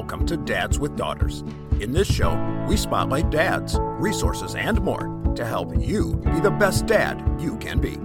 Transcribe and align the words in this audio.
Welcome 0.00 0.24
to 0.28 0.38
Dads 0.38 0.78
with 0.78 0.96
Daughters. 0.96 1.44
In 1.78 1.92
this 1.92 2.10
show, 2.10 2.34
we 2.66 2.78
spotlight 2.78 3.28
dads, 3.28 3.76
resources, 3.78 4.54
and 4.54 4.80
more 4.80 5.34
to 5.36 5.44
help 5.44 5.76
you 5.78 6.16
be 6.24 6.40
the 6.40 6.50
best 6.50 6.86
dad 6.86 7.22
you 7.38 7.58
can 7.58 7.80
be. 7.80 7.98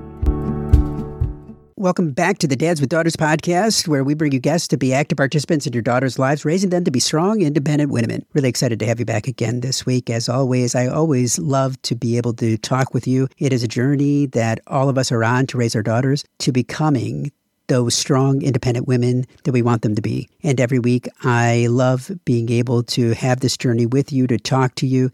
Welcome 1.78 2.12
back 2.12 2.38
to 2.40 2.48
the 2.48 2.58
Dads 2.58 2.82
with 2.82 2.90
Daughters 2.90 3.16
podcast, 3.16 3.88
where 3.88 4.04
we 4.04 4.14
bring 4.14 4.34
you 4.34 4.40
guests 4.40 4.68
to 4.70 4.78
be 4.78 4.94
active 4.94 5.18
participants 5.18 5.68
in 5.68 5.72
your 5.74 5.82
daughter's 5.82 6.20
lives, 6.20 6.44
raising 6.44 6.70
them 6.70 6.84
to 6.84 6.92
be 6.92 7.00
strong, 7.00 7.42
independent 7.42 7.92
women. 7.92 8.26
Really 8.34 8.50
excited 8.50 8.78
to 8.80 8.86
have 8.86 9.00
you 9.00 9.06
back 9.06 9.28
again 9.28 9.62
this 9.62 9.86
week. 9.86 10.10
As 10.10 10.28
always, 10.28 10.76
I 10.76 10.88
always 10.88 11.40
love 11.40 11.82
to 11.84 11.96
be 11.96 12.18
able 12.18 12.34
to 12.34 12.58
talk 12.58 12.94
with 12.94 13.08
you. 13.08 13.30
It 13.38 13.54
is 13.54 13.64
a 13.64 13.70
journey 13.70 14.26
that 14.28 14.60
all 14.68 14.90
of 14.90 14.98
us 14.98 15.14
are 15.14 15.24
on 15.24 15.48
to 15.48 15.58
raise 15.58 15.78
our 15.78 15.84
daughters 15.84 16.26
to 16.40 16.52
becoming 16.52 17.32
those 17.68 17.96
strong, 17.96 18.42
independent 18.42 18.88
women 18.88 19.26
that 19.44 19.52
we 19.52 19.62
want 19.62 19.82
them 19.82 19.96
to 19.96 20.02
be. 20.02 20.30
And 20.44 20.60
every 20.60 20.80
week, 20.80 21.08
I 21.24 21.68
love 21.70 22.12
being 22.26 22.50
able 22.50 22.84
to 22.84 23.14
have 23.14 23.40
this 23.40 23.58
journey 23.58 23.86
with 23.86 24.12
you, 24.12 24.28
to 24.28 24.38
talk 24.38 24.76
to 24.76 24.88
you, 24.88 25.12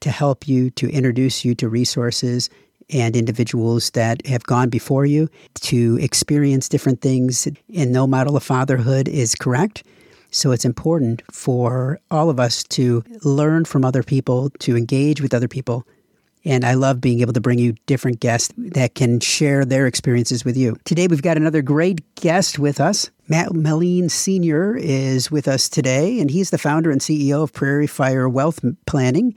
to 0.00 0.10
help 0.10 0.48
you, 0.48 0.70
to 0.70 0.90
introduce 0.90 1.44
you 1.44 1.54
to 1.56 1.68
resources 1.68 2.50
and 2.90 3.16
individuals 3.16 3.90
that 3.90 4.26
have 4.26 4.42
gone 4.44 4.68
before 4.68 5.06
you 5.06 5.28
to 5.54 5.98
experience 6.00 6.68
different 6.68 7.00
things. 7.00 7.48
And 7.74 7.92
no 7.92 8.06
model 8.06 8.36
of 8.36 8.42
fatherhood 8.42 9.08
is 9.08 9.34
correct. 9.34 9.84
So 10.30 10.50
it's 10.50 10.64
important 10.64 11.22
for 11.30 12.00
all 12.10 12.30
of 12.30 12.40
us 12.40 12.64
to 12.64 13.04
learn 13.22 13.64
from 13.64 13.84
other 13.84 14.02
people, 14.02 14.50
to 14.60 14.76
engage 14.76 15.20
with 15.20 15.34
other 15.34 15.48
people. 15.48 15.86
And 16.44 16.64
I 16.64 16.74
love 16.74 17.00
being 17.00 17.20
able 17.20 17.32
to 17.34 17.40
bring 17.40 17.58
you 17.58 17.74
different 17.86 18.20
guests 18.20 18.52
that 18.56 18.94
can 18.94 19.20
share 19.20 19.64
their 19.64 19.86
experiences 19.86 20.44
with 20.44 20.56
you. 20.56 20.76
Today, 20.84 21.06
we've 21.06 21.22
got 21.22 21.36
another 21.36 21.62
great 21.62 22.14
guest 22.16 22.58
with 22.58 22.80
us. 22.80 23.10
Matt 23.28 23.52
Meline 23.52 24.10
Sr. 24.10 24.76
is 24.76 25.30
with 25.30 25.46
us 25.46 25.68
today, 25.68 26.20
and 26.20 26.30
he's 26.30 26.50
the 26.50 26.58
founder 26.58 26.90
and 26.90 27.00
CEO 27.00 27.44
of 27.44 27.52
Prairie 27.52 27.86
Fire 27.86 28.28
Wealth 28.28 28.64
Planning. 28.86 29.36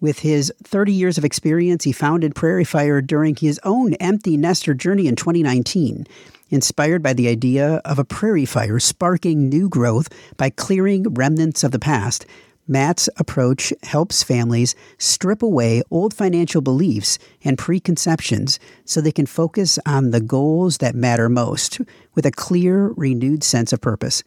With 0.00 0.20
his 0.20 0.52
30 0.64 0.92
years 0.92 1.18
of 1.18 1.24
experience, 1.24 1.84
he 1.84 1.92
founded 1.92 2.34
Prairie 2.34 2.64
Fire 2.64 3.00
during 3.00 3.36
his 3.36 3.60
own 3.64 3.94
empty 3.94 4.36
nester 4.36 4.74
journey 4.74 5.06
in 5.06 5.14
2019, 5.14 6.06
inspired 6.48 7.02
by 7.02 7.12
the 7.12 7.28
idea 7.28 7.82
of 7.84 7.98
a 7.98 8.04
prairie 8.04 8.46
fire 8.46 8.80
sparking 8.80 9.48
new 9.48 9.68
growth 9.68 10.08
by 10.36 10.50
clearing 10.50 11.04
remnants 11.14 11.62
of 11.62 11.70
the 11.70 11.78
past. 11.78 12.26
Matt's 12.70 13.08
approach 13.16 13.72
helps 13.82 14.22
families 14.22 14.76
strip 14.96 15.42
away 15.42 15.82
old 15.90 16.14
financial 16.14 16.60
beliefs 16.60 17.18
and 17.42 17.58
preconceptions 17.58 18.60
so 18.84 19.00
they 19.00 19.10
can 19.10 19.26
focus 19.26 19.80
on 19.84 20.12
the 20.12 20.20
goals 20.20 20.78
that 20.78 20.94
matter 20.94 21.28
most 21.28 21.80
with 22.14 22.24
a 22.24 22.30
clear, 22.30 22.92
renewed 22.96 23.42
sense 23.42 23.72
of 23.72 23.80
purpose. 23.80 24.22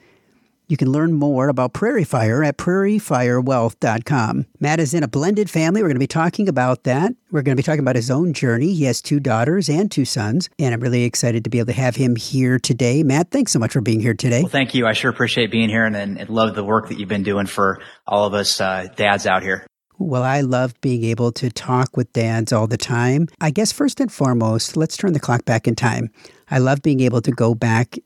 You 0.74 0.78
can 0.78 0.92
learn 0.92 1.14
more 1.14 1.50
about 1.50 1.74
Prairie 1.74 2.04
Fire 2.04 2.44
at 2.44 2.58
prairiefirewealth.com. 2.58 4.48
Matt 4.60 4.80
is 4.80 4.96
in 4.96 5.04
a 5.04 5.08
blended 5.08 5.48
family. 5.48 5.84
We're 5.84 5.90
going 5.90 5.98
to 5.98 6.00
be 6.00 6.08
talking 6.08 6.50
about 6.50 6.86
that. 6.86 7.14
We're 7.30 7.44
going 7.44 7.56
to 7.56 7.62
be 7.62 7.64
talking 7.64 7.82
about 7.82 7.96
his 7.96 8.10
own 8.10 8.34
journey. 8.34 8.74
He 8.74 8.86
has 8.86 9.00
two 9.00 9.20
daughters 9.20 9.70
and 9.70 9.92
two 9.92 10.04
sons, 10.04 10.50
and 10.58 10.74
I'm 10.74 10.80
really 10.80 11.04
excited 11.04 11.44
to 11.44 11.52
be 11.52 11.60
able 11.60 11.68
to 11.68 11.74
have 11.74 11.96
him 11.96 12.16
here 12.16 12.58
today. 12.58 13.04
Matt, 13.04 13.30
thanks 13.30 13.52
so 13.52 13.60
much 13.60 13.74
for 13.74 13.82
being 13.82 14.00
here 14.00 14.16
today. 14.16 14.42
Well, 14.42 14.50
thank 14.50 14.74
you. 14.74 14.88
I 14.88 14.94
sure 14.94 15.12
appreciate 15.12 15.52
being 15.52 15.70
here 15.70 15.86
and, 15.86 15.96
and 15.96 16.28
love 16.28 16.56
the 16.56 16.64
work 16.64 16.90
that 16.90 16.98
you've 16.98 17.08
been 17.08 17.22
doing 17.22 17.46
for 17.46 17.80
all 18.08 18.26
of 18.26 18.34
us 18.34 18.60
uh, 18.60 18.88
dads 18.96 19.28
out 19.28 19.44
here. 19.44 19.68
Well, 20.00 20.24
I 20.24 20.42
love 20.42 20.74
being 20.82 21.04
able 21.04 21.32
to 21.34 21.52
talk 21.52 21.96
with 21.96 22.12
dads 22.14 22.52
all 22.52 22.66
the 22.66 22.78
time. 22.78 23.28
I 23.40 23.52
guess 23.52 23.72
first 23.72 24.00
and 24.00 24.12
foremost, 24.12 24.76
let's 24.76 24.98
turn 24.98 25.14
the 25.14 25.20
clock 25.20 25.46
back 25.46 25.68
in 25.68 25.76
time. 25.76 26.10
I 26.50 26.58
love 26.58 26.82
being 26.82 27.02
able 27.02 27.22
to 27.22 27.32
go 27.32 27.54
back 27.54 28.00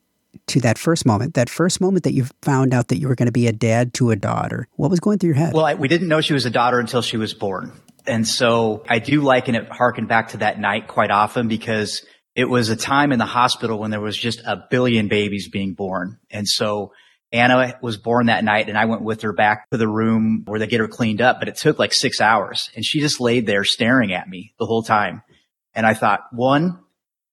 to 0.47 0.61
that 0.61 0.77
first 0.77 1.05
moment, 1.05 1.33
that 1.35 1.49
first 1.49 1.81
moment 1.81 2.03
that 2.03 2.13
you 2.13 2.25
found 2.41 2.73
out 2.73 2.89
that 2.89 2.99
you 2.99 3.07
were 3.07 3.15
going 3.15 3.27
to 3.27 3.31
be 3.31 3.47
a 3.47 3.51
dad 3.51 3.93
to 3.95 4.11
a 4.11 4.15
daughter. 4.15 4.67
What 4.75 4.91
was 4.91 4.99
going 4.99 5.19
through 5.19 5.29
your 5.29 5.37
head? 5.37 5.53
Well, 5.53 5.65
I, 5.65 5.73
we 5.73 5.87
didn't 5.87 6.07
know 6.07 6.21
she 6.21 6.33
was 6.33 6.45
a 6.45 6.49
daughter 6.49 6.79
until 6.79 7.01
she 7.01 7.17
was 7.17 7.33
born. 7.33 7.71
And 8.05 8.27
so 8.27 8.83
I 8.87 8.99
do 8.99 9.21
liken 9.21 9.55
it, 9.55 9.69
harken 9.69 10.07
back 10.07 10.29
to 10.29 10.37
that 10.37 10.59
night 10.59 10.87
quite 10.87 11.11
often 11.11 11.47
because 11.47 12.05
it 12.35 12.45
was 12.45 12.69
a 12.69 12.75
time 12.75 13.11
in 13.11 13.19
the 13.19 13.25
hospital 13.25 13.79
when 13.79 13.91
there 13.91 13.99
was 13.99 14.17
just 14.17 14.39
a 14.45 14.63
billion 14.69 15.07
babies 15.07 15.49
being 15.49 15.73
born. 15.73 16.19
And 16.29 16.47
so 16.47 16.93
Anna 17.31 17.77
was 17.81 17.97
born 17.97 18.27
that 18.27 18.43
night 18.43 18.69
and 18.69 18.77
I 18.77 18.85
went 18.85 19.01
with 19.01 19.23
her 19.23 19.33
back 19.33 19.69
to 19.71 19.77
the 19.77 19.87
room 19.87 20.43
where 20.45 20.59
they 20.59 20.67
get 20.67 20.79
her 20.79 20.87
cleaned 20.87 21.21
up, 21.21 21.39
but 21.39 21.49
it 21.49 21.57
took 21.57 21.77
like 21.77 21.93
six 21.93 22.21
hours 22.21 22.69
and 22.75 22.85
she 22.85 23.01
just 23.01 23.19
laid 23.19 23.45
there 23.45 23.63
staring 23.63 24.13
at 24.13 24.29
me 24.29 24.53
the 24.59 24.65
whole 24.65 24.83
time. 24.83 25.23
And 25.73 25.85
I 25.85 25.93
thought, 25.93 26.21
one, 26.31 26.79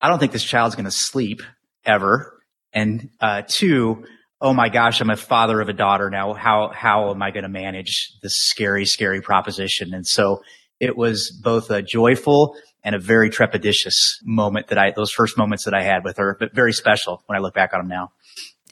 I 0.00 0.08
don't 0.08 0.18
think 0.18 0.32
this 0.32 0.44
child's 0.44 0.74
going 0.74 0.84
to 0.84 0.90
sleep 0.90 1.42
ever. 1.84 2.33
And 2.74 3.10
uh, 3.20 3.42
two, 3.46 4.04
oh 4.40 4.52
my 4.52 4.68
gosh, 4.68 5.00
I'm 5.00 5.10
a 5.10 5.16
father 5.16 5.60
of 5.60 5.68
a 5.68 5.72
daughter 5.72 6.10
now. 6.10 6.34
How 6.34 6.70
how 6.74 7.10
am 7.10 7.22
I 7.22 7.30
going 7.30 7.44
to 7.44 7.48
manage 7.48 8.12
this 8.22 8.34
scary, 8.36 8.84
scary 8.84 9.20
proposition? 9.20 9.94
And 9.94 10.06
so 10.06 10.42
it 10.80 10.96
was 10.96 11.30
both 11.42 11.70
a 11.70 11.82
joyful 11.82 12.56
and 12.82 12.94
a 12.94 12.98
very 12.98 13.30
trepidatious 13.30 13.94
moment 14.22 14.68
that 14.68 14.78
I 14.78 14.92
those 14.94 15.12
first 15.12 15.38
moments 15.38 15.64
that 15.64 15.74
I 15.74 15.82
had 15.82 16.04
with 16.04 16.18
her, 16.18 16.36
but 16.38 16.54
very 16.54 16.72
special 16.72 17.22
when 17.26 17.38
I 17.38 17.40
look 17.40 17.54
back 17.54 17.72
on 17.72 17.80
them 17.80 17.88
now. 17.88 18.12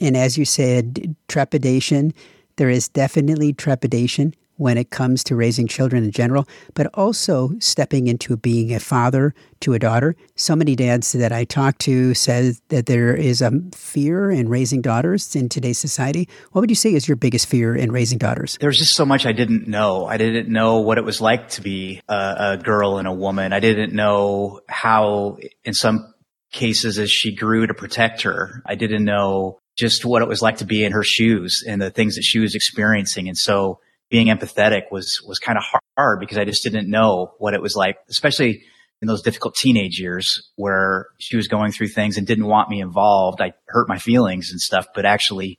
And 0.00 0.16
as 0.16 0.36
you 0.36 0.44
said, 0.44 1.16
trepidation. 1.28 2.12
There 2.56 2.68
is 2.68 2.88
definitely 2.88 3.54
trepidation 3.54 4.34
when 4.56 4.78
it 4.78 4.90
comes 4.90 5.24
to 5.24 5.36
raising 5.36 5.66
children 5.66 6.04
in 6.04 6.10
general, 6.10 6.46
but 6.74 6.86
also 6.94 7.50
stepping 7.58 8.06
into 8.06 8.36
being 8.36 8.74
a 8.74 8.80
father 8.80 9.34
to 9.60 9.74
a 9.74 9.78
daughter. 9.78 10.14
So 10.36 10.54
many 10.54 10.76
dads 10.76 11.12
that 11.12 11.32
I 11.32 11.44
talk 11.44 11.78
to 11.78 12.14
said 12.14 12.56
that 12.68 12.86
there 12.86 13.14
is 13.14 13.42
a 13.42 13.52
fear 13.74 14.30
in 14.30 14.48
raising 14.48 14.82
daughters 14.82 15.34
in 15.34 15.48
today's 15.48 15.78
society. 15.78 16.28
What 16.52 16.60
would 16.60 16.70
you 16.70 16.76
say 16.76 16.94
is 16.94 17.08
your 17.08 17.16
biggest 17.16 17.46
fear 17.46 17.74
in 17.74 17.92
raising 17.92 18.18
daughters? 18.18 18.58
There's 18.60 18.78
just 18.78 18.94
so 18.94 19.04
much 19.04 19.26
I 19.26 19.32
didn't 19.32 19.68
know. 19.68 20.06
I 20.06 20.16
didn't 20.16 20.48
know 20.48 20.80
what 20.80 20.98
it 20.98 21.04
was 21.04 21.20
like 21.20 21.48
to 21.50 21.62
be 21.62 22.00
a, 22.08 22.34
a 22.38 22.56
girl 22.62 22.98
and 22.98 23.08
a 23.08 23.12
woman. 23.12 23.52
I 23.52 23.60
didn't 23.60 23.92
know 23.92 24.60
how, 24.68 25.38
in 25.64 25.74
some 25.74 26.12
cases, 26.52 26.98
as 26.98 27.10
she 27.10 27.34
grew 27.34 27.66
to 27.66 27.74
protect 27.74 28.22
her, 28.22 28.62
I 28.66 28.74
didn't 28.74 29.04
know 29.04 29.58
just 29.76 30.04
what 30.04 30.22
it 30.22 30.28
was 30.28 30.42
like 30.42 30.58
to 30.58 30.66
be 30.66 30.84
in 30.84 30.92
her 30.92 31.02
shoes 31.02 31.64
and 31.66 31.80
the 31.80 31.90
things 31.90 32.16
that 32.16 32.22
she 32.22 32.38
was 32.38 32.54
experiencing. 32.54 33.28
And 33.28 33.38
so 33.38 33.80
being 34.12 34.26
empathetic 34.26 34.92
was 34.92 35.22
was 35.26 35.38
kind 35.38 35.56
of 35.56 35.64
hard 35.96 36.20
because 36.20 36.36
I 36.36 36.44
just 36.44 36.62
didn't 36.62 36.88
know 36.88 37.32
what 37.38 37.54
it 37.54 37.62
was 37.62 37.74
like, 37.74 37.96
especially 38.10 38.62
in 39.00 39.08
those 39.08 39.22
difficult 39.22 39.54
teenage 39.56 39.98
years 39.98 40.50
where 40.56 41.06
she 41.18 41.34
was 41.34 41.48
going 41.48 41.72
through 41.72 41.88
things 41.88 42.18
and 42.18 42.26
didn't 42.26 42.46
want 42.46 42.68
me 42.68 42.80
involved. 42.80 43.40
I 43.40 43.54
hurt 43.66 43.88
my 43.88 43.98
feelings 43.98 44.50
and 44.52 44.60
stuff, 44.60 44.86
but 44.94 45.06
actually 45.06 45.58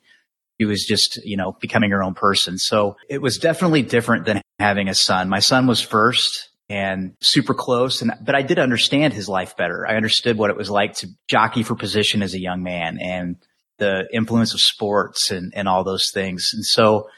she 0.61 0.65
was 0.65 0.85
just, 0.85 1.19
you 1.25 1.35
know, 1.35 1.57
becoming 1.59 1.89
her 1.89 2.03
own 2.03 2.13
person. 2.13 2.59
So 2.59 2.95
it 3.09 3.23
was 3.23 3.39
definitely 3.39 3.81
different 3.81 4.25
than 4.25 4.39
having 4.59 4.87
a 4.87 4.93
son. 4.93 5.29
My 5.29 5.39
son 5.39 5.65
was 5.65 5.81
first 5.81 6.49
and 6.69 7.15
super 7.21 7.55
close. 7.55 8.03
And, 8.03 8.13
but 8.21 8.35
I 8.35 8.43
did 8.43 8.59
understand 8.59 9.13
his 9.13 9.27
life 9.27 9.57
better. 9.57 9.85
I 9.85 9.95
understood 9.95 10.37
what 10.37 10.51
it 10.51 10.55
was 10.55 10.69
like 10.69 10.93
to 10.97 11.07
jockey 11.27 11.63
for 11.63 11.75
position 11.75 12.21
as 12.21 12.35
a 12.35 12.39
young 12.39 12.61
man 12.61 12.99
and 13.01 13.35
the 13.79 14.07
influence 14.13 14.53
of 14.53 14.61
sports 14.61 15.31
and, 15.31 15.51
and 15.55 15.67
all 15.67 15.83
those 15.83 16.11
things. 16.13 16.51
And 16.53 16.63
so 16.63 17.09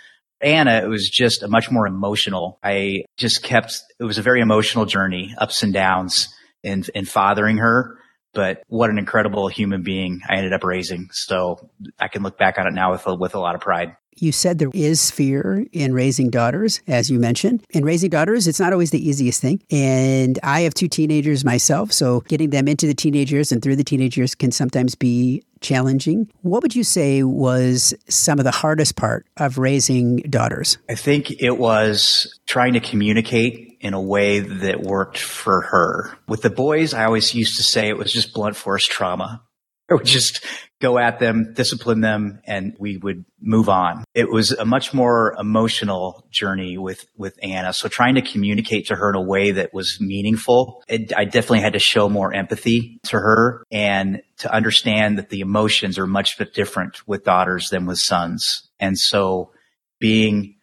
Anna, 0.41 0.81
it 0.83 0.87
was 0.87 1.09
just 1.09 1.43
a 1.43 1.47
much 1.47 1.71
more 1.71 1.87
emotional. 1.87 2.59
I 2.63 3.05
just 3.17 3.43
kept, 3.43 3.81
it 3.99 4.03
was 4.03 4.17
a 4.17 4.21
very 4.21 4.41
emotional 4.41 4.85
journey, 4.85 5.33
ups 5.37 5.63
and 5.63 5.73
downs 5.73 6.29
in, 6.63 6.83
in 6.93 7.05
fathering 7.05 7.57
her. 7.57 7.97
But 8.33 8.61
what 8.67 8.89
an 8.89 8.97
incredible 8.97 9.47
human 9.47 9.81
being 9.81 10.21
I 10.29 10.35
ended 10.35 10.51
up 10.51 10.63
raising. 10.63 11.07
So 11.11 11.69
I 11.99 12.09
can 12.09 12.21
look 12.21 12.37
back 12.37 12.57
on 12.57 12.67
it 12.67 12.73
now 12.73 12.91
with 12.91 13.07
a, 13.07 13.15
with 13.15 13.33
a 13.33 13.39
lot 13.39 13.55
of 13.55 13.61
pride. 13.61 13.95
You 14.17 14.31
said 14.31 14.59
there 14.59 14.71
is 14.73 15.11
fear 15.11 15.65
in 15.71 15.93
raising 15.93 16.29
daughters, 16.29 16.81
as 16.87 17.09
you 17.09 17.19
mentioned. 17.19 17.65
In 17.71 17.83
raising 17.83 18.09
daughters, 18.09 18.47
it's 18.47 18.59
not 18.59 18.71
always 18.71 18.91
the 18.91 19.07
easiest 19.07 19.41
thing. 19.41 19.61
And 19.69 20.39
I 20.41 20.61
have 20.61 20.73
two 20.73 20.87
teenagers 20.87 21.43
myself, 21.43 21.91
so 21.91 22.21
getting 22.21 22.49
them 22.49 22.67
into 22.67 22.87
the 22.87 22.93
teenage 22.93 23.31
years 23.31 23.51
and 23.51 23.61
through 23.61 23.75
the 23.75 23.83
teenage 23.83 24.17
years 24.17 24.33
can 24.33 24.51
sometimes 24.51 24.95
be 24.95 25.43
challenging. 25.59 26.29
What 26.41 26.61
would 26.61 26.75
you 26.75 26.83
say 26.83 27.23
was 27.23 27.93
some 28.07 28.39
of 28.39 28.45
the 28.45 28.51
hardest 28.51 28.95
part 28.95 29.25
of 29.37 29.57
raising 29.57 30.17
daughters? 30.17 30.77
I 30.89 30.95
think 30.95 31.41
it 31.41 31.57
was 31.57 32.39
trying 32.45 32.73
to 32.73 32.79
communicate 32.79 33.77
in 33.81 33.93
a 33.93 34.01
way 34.01 34.39
that 34.39 34.81
worked 34.81 35.17
for 35.17 35.61
her. 35.61 36.17
With 36.27 36.41
the 36.41 36.49
boys, 36.49 36.93
I 36.93 37.05
always 37.05 37.33
used 37.33 37.57
to 37.57 37.63
say 37.63 37.89
it 37.89 37.97
was 37.97 38.11
just 38.11 38.33
blunt 38.33 38.55
force 38.55 38.85
trauma. 38.85 39.43
I 39.91 39.95
would 39.95 40.05
just 40.05 40.43
go 40.81 40.97
at 40.97 41.19
them, 41.19 41.53
discipline 41.53 42.01
them, 42.01 42.41
and 42.45 42.75
we 42.79 42.97
would 42.97 43.23
move 43.39 43.69
on. 43.69 44.03
It 44.13 44.29
was 44.31 44.51
a 44.51 44.65
much 44.65 44.93
more 44.93 45.35
emotional 45.39 46.27
journey 46.31 46.77
with, 46.77 47.05
with 47.15 47.37
Anna. 47.43 47.71
So 47.71 47.87
trying 47.87 48.15
to 48.15 48.21
communicate 48.21 48.87
to 48.87 48.95
her 48.95 49.09
in 49.09 49.15
a 49.15 49.21
way 49.21 49.51
that 49.51 49.73
was 49.73 49.97
meaningful, 50.01 50.83
it, 50.87 51.13
I 51.15 51.25
definitely 51.25 51.61
had 51.61 51.73
to 51.73 51.79
show 51.79 52.09
more 52.09 52.33
empathy 52.33 52.99
to 53.05 53.17
her 53.17 53.63
and 53.71 54.21
to 54.39 54.53
understand 54.53 55.17
that 55.17 55.29
the 55.29 55.41
emotions 55.41 55.99
are 55.99 56.07
much 56.07 56.37
bit 56.37 56.53
different 56.53 57.07
with 57.07 57.23
daughters 57.23 57.69
than 57.69 57.85
with 57.85 57.99
sons. 57.99 58.69
And 58.79 58.97
so 58.97 59.51
being 59.99 60.55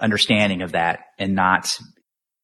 understanding 0.00 0.62
of 0.62 0.72
that 0.72 1.00
and 1.18 1.34
not 1.34 1.68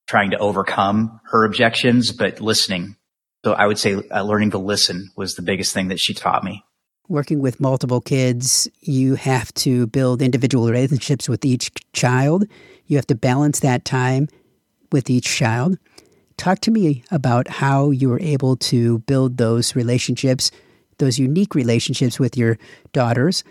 trying 0.09 0.33
to 0.33 0.39
overcome 0.39 1.21
her 1.31 1.45
objections, 1.45 2.13
but 2.13 2.41
listening 2.41 2.97
so 3.45 3.53
I 3.53 3.67
would 3.67 3.79
say 3.79 3.95
uh, 4.11 4.23
learning 4.23 4.53
to 4.53 4.59
listen 4.59 5.11
was 5.17 5.35
the 5.35 5.43
biggest 5.43 5.75
thing 5.75 5.89
that 5.89 6.01
she 6.01 6.15
taught 6.15 6.43
me. 6.43 6.65
working 7.09 7.41
with 7.41 7.61
multiple 7.61 8.01
kids, 8.01 8.69
you 8.81 9.15
have 9.15 9.53
to 9.55 9.87
build 9.89 10.23
individual 10.23 10.69
relationships 10.69 11.29
with 11.29 11.45
each 11.45 11.71
child. 11.93 12.45
You 12.87 12.97
have 12.97 13.07
to 13.09 13.15
balance 13.15 13.61
that 13.61 13.85
time 13.85 14.29
with 14.91 15.11
each 15.11 15.27
child. 15.27 15.79
Talk 16.37 16.61
to 16.61 16.71
me 16.71 17.05
about 17.11 17.49
how 17.49 17.91
you 17.91 18.09
were 18.09 18.21
able 18.21 18.57
to 18.57 18.99
build 19.01 19.37
those 19.37 19.77
relationships, 19.77 20.51
those 20.99 21.19
unique 21.19 21.55
relationships 21.55 22.19
with 22.19 22.37
your 22.37 22.59
daughters, 22.93 23.45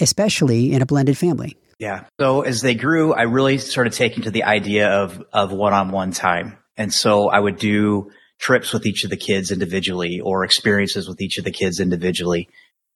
especially 0.00 0.72
in 0.72 0.82
a 0.82 0.86
blended 0.86 1.16
family. 1.18 1.56
Yeah. 1.78 2.04
So 2.20 2.42
as 2.42 2.60
they 2.60 2.74
grew, 2.74 3.12
I 3.14 3.22
really 3.22 3.58
started 3.58 3.92
taking 3.92 4.24
to 4.24 4.30
the 4.30 4.44
idea 4.44 4.88
of 4.88 5.22
of 5.32 5.52
one-on-one 5.52 6.10
time. 6.12 6.58
And 6.76 6.92
so 6.92 7.28
I 7.28 7.38
would 7.38 7.56
do 7.56 8.10
trips 8.38 8.72
with 8.72 8.86
each 8.86 9.04
of 9.04 9.10
the 9.10 9.16
kids 9.16 9.50
individually 9.50 10.20
or 10.20 10.44
experiences 10.44 11.08
with 11.08 11.20
each 11.20 11.38
of 11.38 11.44
the 11.44 11.50
kids 11.50 11.80
individually. 11.80 12.48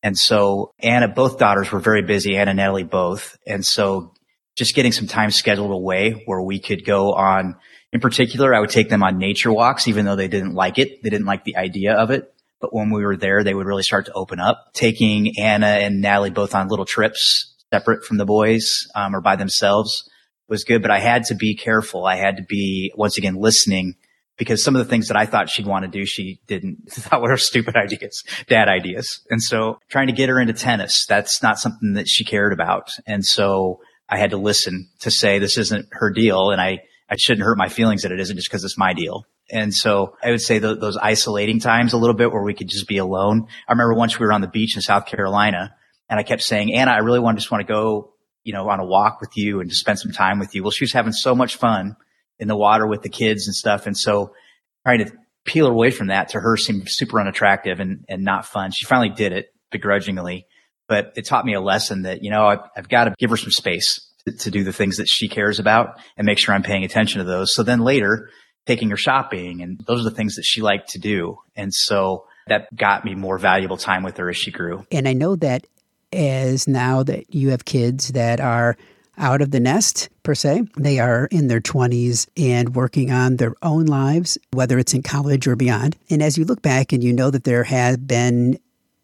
And 0.02 0.16
so 0.16 0.72
Anna, 0.80 1.08
both 1.08 1.38
daughters 1.38 1.70
were 1.70 1.80
very 1.80 2.02
busy, 2.02 2.36
Anna 2.36 2.50
and 2.50 2.56
Natalie 2.56 2.82
both. 2.84 3.36
And 3.46 3.64
so 3.64 4.14
just 4.56 4.74
getting 4.74 4.92
some 4.92 5.06
time 5.06 5.30
scheduled 5.30 5.70
away 5.70 6.22
where 6.26 6.42
we 6.42 6.60
could 6.60 6.84
go 6.84 7.12
on, 7.12 7.56
in 7.92 8.00
particular, 8.00 8.54
I 8.54 8.60
would 8.60 8.70
take 8.70 8.88
them 8.88 9.02
on 9.02 9.18
nature 9.18 9.52
walks, 9.52 9.88
even 9.88 10.04
though 10.04 10.16
they 10.16 10.28
didn't 10.28 10.54
like 10.54 10.78
it. 10.78 11.02
They 11.02 11.10
didn't 11.10 11.26
like 11.26 11.44
the 11.44 11.56
idea 11.56 11.94
of 11.94 12.10
it. 12.10 12.32
But 12.60 12.74
when 12.74 12.90
we 12.90 13.04
were 13.04 13.16
there, 13.16 13.42
they 13.42 13.54
would 13.54 13.66
really 13.66 13.82
start 13.82 14.06
to 14.06 14.12
open 14.12 14.38
up, 14.38 14.72
taking 14.72 15.38
Anna 15.38 15.66
and 15.66 16.00
Natalie 16.00 16.30
both 16.30 16.54
on 16.54 16.68
little 16.68 16.84
trips 16.84 17.56
separate 17.72 18.04
from 18.04 18.18
the 18.18 18.24
boys 18.24 18.70
um, 18.94 19.16
or 19.16 19.20
by 19.20 19.34
themselves 19.36 20.08
was 20.48 20.64
good. 20.64 20.82
But 20.82 20.90
I 20.90 21.00
had 21.00 21.24
to 21.24 21.34
be 21.34 21.56
careful. 21.56 22.06
I 22.06 22.16
had 22.16 22.36
to 22.36 22.44
be, 22.44 22.92
once 22.94 23.18
again, 23.18 23.34
listening 23.34 23.96
because 24.42 24.64
some 24.64 24.74
of 24.74 24.84
the 24.84 24.90
things 24.90 25.08
that 25.08 25.16
I 25.16 25.26
thought 25.26 25.48
she'd 25.48 25.66
want 25.66 25.84
to 25.84 25.90
do, 25.90 26.04
she 26.04 26.40
didn't 26.46 26.78
thought 26.90 27.22
were 27.22 27.36
stupid 27.36 27.76
ideas, 27.76 28.22
dad 28.48 28.68
ideas. 28.68 29.20
And 29.30 29.42
so 29.42 29.78
trying 29.88 30.08
to 30.08 30.12
get 30.12 30.28
her 30.28 30.40
into 30.40 30.52
tennis, 30.52 31.06
that's 31.08 31.42
not 31.42 31.58
something 31.58 31.94
that 31.94 32.08
she 32.08 32.24
cared 32.24 32.52
about. 32.52 32.90
And 33.06 33.24
so 33.24 33.80
I 34.08 34.18
had 34.18 34.30
to 34.30 34.36
listen 34.36 34.88
to 35.00 35.10
say 35.10 35.38
this 35.38 35.56
isn't 35.56 35.88
her 35.92 36.10
deal. 36.10 36.50
And 36.50 36.60
I, 36.60 36.80
I 37.08 37.16
shouldn't 37.16 37.44
hurt 37.44 37.58
my 37.58 37.68
feelings 37.68 38.02
that 38.02 38.12
it 38.12 38.20
isn't 38.20 38.36
just 38.36 38.48
because 38.50 38.64
it's 38.64 38.78
my 38.78 38.92
deal. 38.92 39.24
And 39.50 39.72
so 39.72 40.16
I 40.22 40.30
would 40.30 40.40
say 40.40 40.58
th- 40.58 40.80
those 40.80 40.96
isolating 40.96 41.60
times 41.60 41.92
a 41.92 41.98
little 41.98 42.16
bit 42.16 42.32
where 42.32 42.42
we 42.42 42.54
could 42.54 42.68
just 42.68 42.88
be 42.88 42.98
alone. 42.98 43.46
I 43.68 43.72
remember 43.72 43.94
once 43.94 44.18
we 44.18 44.26
were 44.26 44.32
on 44.32 44.40
the 44.40 44.48
beach 44.48 44.76
in 44.76 44.82
South 44.82 45.06
Carolina 45.06 45.74
and 46.08 46.18
I 46.18 46.22
kept 46.22 46.42
saying, 46.42 46.74
Anna, 46.74 46.92
I 46.92 46.98
really 46.98 47.20
want 47.20 47.36
to 47.36 47.40
just 47.40 47.50
want 47.50 47.66
to 47.66 47.72
go, 47.72 48.14
you 48.44 48.52
know, 48.52 48.68
on 48.68 48.80
a 48.80 48.84
walk 48.84 49.20
with 49.20 49.30
you 49.36 49.60
and 49.60 49.68
just 49.68 49.80
spend 49.80 49.98
some 49.98 50.12
time 50.12 50.38
with 50.38 50.54
you. 50.54 50.62
Well, 50.62 50.70
she 50.70 50.84
was 50.84 50.92
having 50.92 51.12
so 51.12 51.34
much 51.34 51.56
fun 51.56 51.96
in 52.42 52.48
the 52.48 52.56
water 52.56 52.88
with 52.88 53.02
the 53.02 53.08
kids 53.08 53.46
and 53.46 53.54
stuff. 53.54 53.86
And 53.86 53.96
so 53.96 54.32
trying 54.84 54.98
to 54.98 55.12
peel 55.44 55.68
away 55.68 55.92
from 55.92 56.08
that 56.08 56.30
to 56.30 56.40
her 56.40 56.56
seemed 56.56 56.88
super 56.88 57.20
unattractive 57.20 57.78
and, 57.78 58.04
and 58.08 58.24
not 58.24 58.44
fun. 58.44 58.72
She 58.72 58.84
finally 58.84 59.10
did 59.10 59.32
it 59.32 59.54
begrudgingly, 59.70 60.46
but 60.88 61.12
it 61.14 61.24
taught 61.24 61.46
me 61.46 61.54
a 61.54 61.60
lesson 61.60 62.02
that, 62.02 62.24
you 62.24 62.30
know, 62.30 62.46
I've, 62.46 62.58
I've 62.76 62.88
got 62.88 63.04
to 63.04 63.14
give 63.16 63.30
her 63.30 63.36
some 63.36 63.52
space 63.52 64.12
to, 64.26 64.36
to 64.38 64.50
do 64.50 64.64
the 64.64 64.72
things 64.72 64.96
that 64.96 65.06
she 65.08 65.28
cares 65.28 65.60
about 65.60 66.00
and 66.16 66.26
make 66.26 66.38
sure 66.38 66.52
I'm 66.52 66.64
paying 66.64 66.82
attention 66.82 67.20
to 67.20 67.24
those. 67.24 67.54
So 67.54 67.62
then 67.62 67.78
later 67.78 68.28
taking 68.66 68.90
her 68.90 68.96
shopping 68.96 69.62
and 69.62 69.80
those 69.86 70.00
are 70.00 70.10
the 70.10 70.16
things 70.16 70.34
that 70.34 70.44
she 70.44 70.62
liked 70.62 70.90
to 70.90 70.98
do. 70.98 71.38
And 71.54 71.72
so 71.72 72.26
that 72.48 72.74
got 72.74 73.04
me 73.04 73.14
more 73.14 73.38
valuable 73.38 73.76
time 73.76 74.02
with 74.02 74.16
her 74.16 74.28
as 74.28 74.36
she 74.36 74.50
grew. 74.50 74.84
And 74.90 75.06
I 75.06 75.12
know 75.12 75.36
that 75.36 75.64
as 76.12 76.66
now 76.66 77.04
that 77.04 77.32
you 77.32 77.50
have 77.50 77.64
kids 77.64 78.08
that 78.08 78.40
are 78.40 78.76
out 79.18 79.42
of 79.42 79.50
the 79.50 79.60
nest, 79.60 80.08
per 80.22 80.34
se. 80.34 80.64
They 80.76 80.98
are 80.98 81.26
in 81.26 81.48
their 81.48 81.60
20s 81.60 82.26
and 82.36 82.74
working 82.74 83.10
on 83.10 83.36
their 83.36 83.54
own 83.62 83.86
lives, 83.86 84.38
whether 84.52 84.78
it's 84.78 84.94
in 84.94 85.02
college 85.02 85.46
or 85.46 85.56
beyond. 85.56 85.96
And 86.10 86.22
as 86.22 86.38
you 86.38 86.44
look 86.44 86.62
back 86.62 86.92
and 86.92 87.02
you 87.02 87.12
know 87.12 87.30
that 87.30 87.44
there 87.44 87.64
have 87.64 88.06
been 88.06 88.58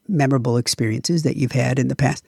memorable 0.09 0.57
experiences 0.57 1.23
that 1.25 1.37
you've 1.37 1.53
had 1.53 1.79
in 1.79 1.89
the 1.89 1.97
past, 1.97 2.25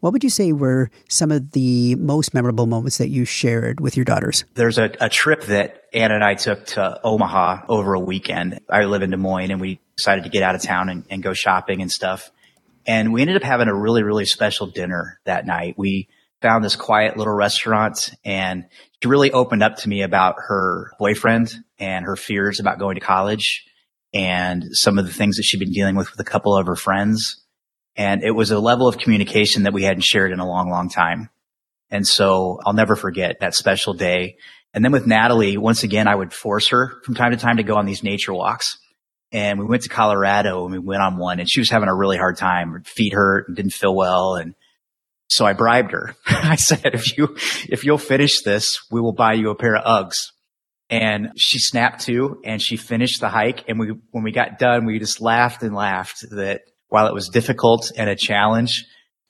what 0.00 0.14
would 0.14 0.24
you 0.24 0.30
say 0.30 0.52
were 0.52 0.90
some 1.08 1.30
of 1.30 1.52
the 1.52 1.94
most 1.96 2.32
memorable 2.32 2.66
moments 2.66 2.96
that 2.98 3.10
you 3.10 3.26
shared 3.26 3.80
with 3.80 3.96
your 3.96 4.04
daughters? 4.04 4.44
There's 4.54 4.78
a, 4.78 4.90
a 4.98 5.10
trip 5.10 5.42
that 5.44 5.84
Anna 5.92 6.14
and 6.14 6.24
I 6.24 6.34
took 6.34 6.64
to 6.66 6.98
Omaha 7.04 7.66
over 7.68 7.92
a 7.92 8.00
weekend. 8.00 8.60
I 8.68 8.84
live 8.84 9.02
in 9.02 9.10
Des 9.10 9.18
Moines 9.18 9.50
and 9.50 9.60
we 9.60 9.78
decided 9.96 10.24
to 10.24 10.30
get 10.30 10.42
out 10.42 10.54
of 10.54 10.62
town 10.62 10.88
and, 10.88 11.04
and 11.10 11.22
go 11.22 11.34
shopping 11.34 11.82
and 11.82 11.92
stuff. 11.92 12.30
And 12.86 13.12
we 13.12 13.20
ended 13.20 13.36
up 13.36 13.42
having 13.42 13.68
a 13.68 13.74
really, 13.74 14.02
really 14.02 14.24
special 14.24 14.66
dinner 14.66 15.20
that 15.24 15.46
night. 15.46 15.74
We 15.76 16.08
found 16.42 16.64
this 16.64 16.76
quiet 16.76 17.16
little 17.16 17.34
restaurant 17.34 18.10
and 18.24 18.64
she 19.02 19.08
really 19.08 19.32
opened 19.32 19.62
up 19.62 19.76
to 19.76 19.88
me 19.88 20.02
about 20.02 20.36
her 20.38 20.92
boyfriend 20.98 21.54
and 21.78 22.04
her 22.04 22.16
fears 22.16 22.60
about 22.60 22.78
going 22.78 22.96
to 22.96 23.00
college 23.00 23.64
and 24.12 24.64
some 24.72 24.98
of 24.98 25.06
the 25.06 25.12
things 25.12 25.36
that 25.36 25.42
she'd 25.42 25.60
been 25.60 25.72
dealing 25.72 25.96
with 25.96 26.10
with 26.10 26.20
a 26.20 26.30
couple 26.30 26.56
of 26.56 26.66
her 26.66 26.76
friends. 26.76 27.44
And 27.96 28.22
it 28.22 28.32
was 28.32 28.50
a 28.50 28.58
level 28.58 28.88
of 28.88 28.98
communication 28.98 29.64
that 29.64 29.72
we 29.72 29.84
hadn't 29.84 30.04
shared 30.04 30.32
in 30.32 30.40
a 30.40 30.46
long, 30.46 30.70
long 30.70 30.88
time. 30.88 31.28
And 31.90 32.06
so 32.06 32.58
I'll 32.64 32.72
never 32.72 32.96
forget 32.96 33.40
that 33.40 33.54
special 33.54 33.94
day. 33.94 34.36
And 34.72 34.84
then 34.84 34.92
with 34.92 35.06
Natalie, 35.06 35.56
once 35.56 35.82
again, 35.82 36.06
I 36.06 36.14
would 36.14 36.32
force 36.32 36.68
her 36.68 36.94
from 37.04 37.14
time 37.14 37.32
to 37.32 37.36
time 37.36 37.56
to 37.56 37.62
go 37.62 37.74
on 37.74 37.86
these 37.86 38.02
nature 38.02 38.32
walks. 38.32 38.78
And 39.32 39.58
we 39.58 39.66
went 39.66 39.82
to 39.82 39.88
Colorado 39.88 40.64
and 40.64 40.72
we 40.72 40.78
went 40.78 41.02
on 41.02 41.16
one 41.16 41.40
and 41.40 41.50
she 41.50 41.60
was 41.60 41.70
having 41.70 41.88
a 41.88 41.94
really 41.94 42.16
hard 42.16 42.36
time. 42.36 42.70
Her 42.70 42.82
feet 42.84 43.12
hurt 43.12 43.48
and 43.48 43.56
didn't 43.56 43.72
feel 43.72 43.94
well. 43.94 44.36
And 44.36 44.54
so 45.30 45.46
I 45.46 45.52
bribed 45.52 45.92
her. 45.92 46.14
I 46.26 46.56
said, 46.56 46.94
if 46.94 47.16
you, 47.16 47.36
if 47.68 47.84
you'll 47.84 47.98
finish 47.98 48.42
this, 48.42 48.80
we 48.90 49.00
will 49.00 49.12
buy 49.12 49.34
you 49.34 49.50
a 49.50 49.54
pair 49.54 49.76
of 49.76 49.84
Uggs. 49.84 50.16
And 50.90 51.30
she 51.36 51.60
snapped 51.60 52.00
to 52.06 52.40
and 52.44 52.60
she 52.60 52.76
finished 52.76 53.20
the 53.20 53.28
hike. 53.28 53.64
And 53.68 53.78
we, 53.78 53.94
when 54.10 54.24
we 54.24 54.32
got 54.32 54.58
done, 54.58 54.86
we 54.86 54.98
just 54.98 55.20
laughed 55.20 55.62
and 55.62 55.72
laughed 55.72 56.24
that 56.32 56.62
while 56.88 57.06
it 57.06 57.14
was 57.14 57.28
difficult 57.28 57.92
and 57.96 58.10
a 58.10 58.16
challenge, 58.16 58.86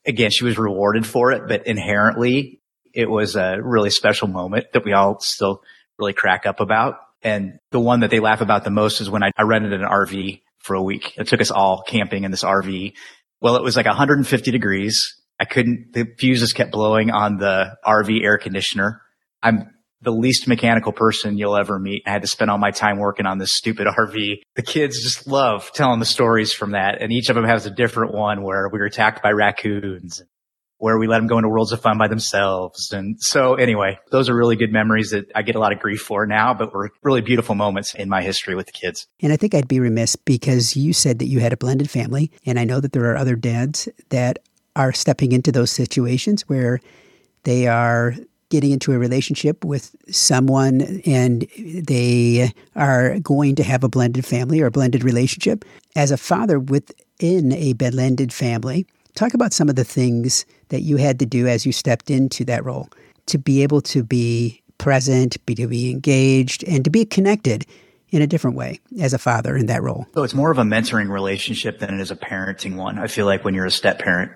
again, 0.06 0.30
she 0.30 0.44
was 0.44 0.56
rewarded 0.56 1.06
for 1.06 1.32
it, 1.32 1.42
but 1.46 1.66
inherently 1.66 2.62
it 2.94 3.10
was 3.10 3.36
a 3.36 3.58
really 3.62 3.90
special 3.90 4.26
moment 4.26 4.72
that 4.72 4.86
we 4.86 4.94
all 4.94 5.20
still 5.20 5.62
really 5.98 6.14
crack 6.14 6.46
up 6.46 6.60
about. 6.60 6.94
And 7.22 7.58
the 7.72 7.78
one 7.78 8.00
that 8.00 8.10
they 8.10 8.20
laugh 8.20 8.40
about 8.40 8.64
the 8.64 8.70
most 8.70 9.02
is 9.02 9.10
when 9.10 9.22
I, 9.22 9.32
I 9.36 9.42
rented 9.42 9.74
an 9.74 9.82
RV 9.82 10.40
for 10.60 10.74
a 10.74 10.82
week. 10.82 11.12
It 11.18 11.28
took 11.28 11.42
us 11.42 11.50
all 11.50 11.82
camping 11.86 12.24
in 12.24 12.30
this 12.30 12.42
RV. 12.42 12.94
Well, 13.42 13.56
it 13.56 13.62
was 13.62 13.76
like 13.76 13.84
150 13.84 14.50
degrees 14.50 15.19
I 15.40 15.46
couldn't, 15.46 15.94
the 15.94 16.06
fuses 16.18 16.52
kept 16.52 16.70
blowing 16.70 17.10
on 17.10 17.38
the 17.38 17.74
RV 17.84 18.22
air 18.22 18.36
conditioner. 18.36 19.00
I'm 19.42 19.70
the 20.02 20.10
least 20.10 20.46
mechanical 20.46 20.92
person 20.92 21.38
you'll 21.38 21.56
ever 21.56 21.78
meet. 21.78 22.02
I 22.06 22.10
had 22.10 22.22
to 22.22 22.28
spend 22.28 22.50
all 22.50 22.58
my 22.58 22.70
time 22.70 22.98
working 22.98 23.26
on 23.26 23.38
this 23.38 23.54
stupid 23.54 23.86
RV. 23.98 24.40
The 24.54 24.62
kids 24.62 25.02
just 25.02 25.26
love 25.26 25.70
telling 25.72 25.98
the 25.98 26.06
stories 26.06 26.52
from 26.52 26.72
that. 26.72 27.00
And 27.00 27.10
each 27.10 27.30
of 27.30 27.36
them 27.36 27.44
has 27.44 27.64
a 27.64 27.70
different 27.70 28.14
one 28.14 28.42
where 28.42 28.68
we 28.70 28.78
were 28.78 28.84
attacked 28.84 29.22
by 29.22 29.30
raccoons, 29.30 30.22
where 30.76 30.98
we 30.98 31.06
let 31.06 31.18
them 31.18 31.26
go 31.26 31.38
into 31.38 31.48
worlds 31.48 31.72
of 31.72 31.80
fun 31.80 31.98
by 31.98 32.08
themselves. 32.08 32.90
And 32.92 33.16
so 33.18 33.54
anyway, 33.54 33.98
those 34.10 34.28
are 34.28 34.36
really 34.36 34.56
good 34.56 34.72
memories 34.72 35.10
that 35.10 35.30
I 35.34 35.42
get 35.42 35.54
a 35.54 35.58
lot 35.58 35.72
of 35.72 35.78
grief 35.78 36.00
for 36.00 36.26
now, 36.26 36.54
but 36.54 36.72
were 36.72 36.90
really 37.02 37.20
beautiful 37.20 37.54
moments 37.54 37.94
in 37.94 38.08
my 38.08 38.22
history 38.22 38.54
with 38.54 38.66
the 38.66 38.72
kids. 38.72 39.06
And 39.20 39.32
I 39.32 39.36
think 39.36 39.54
I'd 39.54 39.68
be 39.68 39.80
remiss 39.80 40.16
because 40.16 40.76
you 40.76 40.92
said 40.94 41.18
that 41.18 41.26
you 41.26 41.40
had 41.40 41.52
a 41.52 41.58
blended 41.58 41.90
family. 41.90 42.30
And 42.46 42.58
I 42.58 42.64
know 42.64 42.80
that 42.80 42.92
there 42.92 43.10
are 43.10 43.16
other 43.16 43.36
dads 43.36 43.88
that 44.08 44.38
are 44.76 44.92
stepping 44.92 45.32
into 45.32 45.52
those 45.52 45.70
situations 45.70 46.42
where 46.48 46.80
they 47.44 47.66
are 47.66 48.14
getting 48.50 48.72
into 48.72 48.92
a 48.92 48.98
relationship 48.98 49.64
with 49.64 49.94
someone 50.10 51.00
and 51.06 51.46
they 51.56 52.52
are 52.74 53.18
going 53.20 53.54
to 53.54 53.62
have 53.62 53.84
a 53.84 53.88
blended 53.88 54.26
family 54.26 54.60
or 54.60 54.66
a 54.66 54.70
blended 54.70 55.04
relationship. 55.04 55.64
As 55.94 56.10
a 56.10 56.16
father 56.16 56.58
within 56.58 57.52
a 57.52 57.72
blended 57.74 58.32
family, 58.32 58.86
talk 59.14 59.34
about 59.34 59.52
some 59.52 59.68
of 59.68 59.76
the 59.76 59.84
things 59.84 60.44
that 60.68 60.82
you 60.82 60.96
had 60.96 61.18
to 61.20 61.26
do 61.26 61.46
as 61.46 61.64
you 61.64 61.72
stepped 61.72 62.10
into 62.10 62.44
that 62.44 62.64
role 62.64 62.88
to 63.26 63.38
be 63.38 63.62
able 63.62 63.80
to 63.82 64.02
be 64.02 64.60
present, 64.78 65.44
be 65.46 65.54
to 65.54 65.68
be 65.68 65.90
engaged, 65.90 66.64
and 66.64 66.84
to 66.84 66.90
be 66.90 67.04
connected 67.04 67.64
in 68.08 68.22
a 68.22 68.26
different 68.26 68.56
way 68.56 68.80
as 69.00 69.12
a 69.12 69.18
father 69.18 69.56
in 69.56 69.66
that 69.66 69.82
role. 69.82 70.06
So 70.14 70.24
it's 70.24 70.34
more 70.34 70.50
of 70.50 70.58
a 70.58 70.62
mentoring 70.62 71.10
relationship 71.10 71.78
than 71.78 71.94
it 71.94 72.00
is 72.00 72.10
a 72.10 72.16
parenting 72.16 72.74
one. 72.76 72.98
I 72.98 73.06
feel 73.06 73.26
like 73.26 73.44
when 73.44 73.54
you're 73.54 73.66
a 73.66 73.70
step 73.70 74.00
parent, 74.00 74.32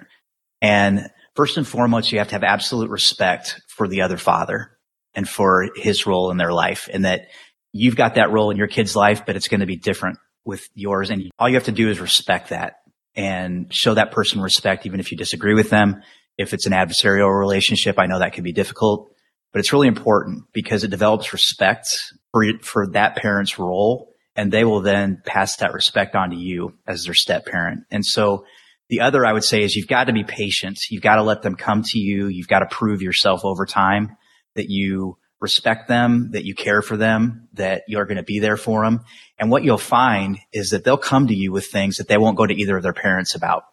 and 0.65 1.11
first 1.35 1.59
and 1.59 1.69
foremost, 1.69 2.11
you 2.11 2.19
have 2.19 2.29
to 2.29 2.35
have 2.35 2.43
absolute 2.43 2.89
respect 2.89 3.61
for 3.69 3.87
the 3.87 4.01
other 4.01 4.17
father 4.17 4.71
and 5.15 5.29
for 5.29 5.69
his 5.77 6.07
role 6.07 6.31
in 6.31 6.39
their 6.39 6.55
life 6.55 6.89
and 6.91 7.05
that 7.05 7.29
you've 7.73 7.97
got 7.97 8.15
that 8.15 8.33
role 8.33 8.51
in 8.51 8.57
your 8.57 8.67
kid's 8.67 8.97
life, 8.97 9.27
but 9.27 9.37
it's 9.37 9.49
going 9.49 9.61
to 9.61 9.67
be 9.67 9.77
different 9.77 10.19
with 10.47 10.67
yours. 10.75 11.11
And 11.11 11.31
all 11.39 11.51
you 11.51 11.57
have 11.57 11.65
to 11.65 11.73
do 11.73 11.91
is 11.91 12.01
respect 12.01 12.49
that 12.49 12.77
and 13.15 13.73
show 13.75 13.93
that 13.93 14.11
person 14.11 14.41
respect, 14.41 14.87
even 14.87 15.01
if 15.01 15.13
you 15.13 15.19
disagree 15.19 15.53
with 15.53 15.69
them. 15.69 16.03
If 16.39 16.55
it's 16.55 16.65
an 16.65 16.73
adversarial 16.73 17.39
relationship, 17.39 17.99
I 17.99 18.07
know 18.07 18.21
that 18.21 18.33
can 18.33 18.43
be 18.43 18.53
difficult, 18.53 19.13
but 19.53 19.59
it's 19.59 19.73
really 19.73 19.89
important 19.89 20.45
because 20.55 20.83
it 20.83 20.91
develops 20.91 21.35
respect 21.35 21.89
for, 22.33 22.43
for 22.63 22.87
that 22.93 23.17
parent's 23.17 23.59
role. 23.59 24.15
And 24.35 24.51
they 24.51 24.65
will 24.65 24.81
then 24.81 25.21
pass 25.27 25.57
that 25.57 25.75
respect 25.75 26.17
on 26.17 26.31
to 26.31 26.37
you 26.37 26.73
as 26.87 27.05
their 27.05 27.15
step 27.15 27.45
parent. 27.45 27.85
And 27.91 28.05
so 28.05 28.47
the 28.89 29.01
other 29.01 29.25
I 29.25 29.33
would 29.33 29.45
say 29.45 29.63
is 29.63 29.75
you've 29.75 29.89
got 29.89 30.05
to 30.05 30.13
be 30.13 30.25
patient. 30.25 30.79
You've 30.91 31.03
got 31.03 31.17
to 31.17 31.23
let 31.23 31.43
them 31.43 31.57
come 31.57 31.83
to 31.83 31.99
you. 31.99 32.29
You've 32.29 32.49
got 32.49 32.61
to 32.61 32.67
prove 32.67 33.03
yourself 33.03 33.45
over 33.45 33.67
time 33.67 34.17
that 34.55 34.67
you 34.69 35.17
respect 35.41 35.89
them, 35.89 36.31
that 36.33 36.45
you 36.45 36.55
care 36.55 36.81
for 36.81 36.97
them, 36.97 37.49
that 37.55 37.83
you're 37.89 38.07
going 38.07 38.17
to 38.17 38.23
be 38.23 38.39
there 38.39 38.57
for 38.57 38.85
them. 38.85 39.01
And 39.39 39.51
what 39.51 39.65
you'll 39.65 39.79
find 39.79 40.39
is 40.53 40.71
that 40.71 40.85
they'll 40.85 40.97
come 40.97 41.27
to 41.27 41.35
you 41.35 41.53
with 41.53 41.67
things 41.67 41.97
that 41.97 42.09
they 42.09 42.19
won't 42.19 42.37
go 42.37 42.47
to 42.47 42.55
either 42.55 42.77
of 42.77 42.83
their 42.83 42.93
parents 42.93 43.35
about. 43.35 43.65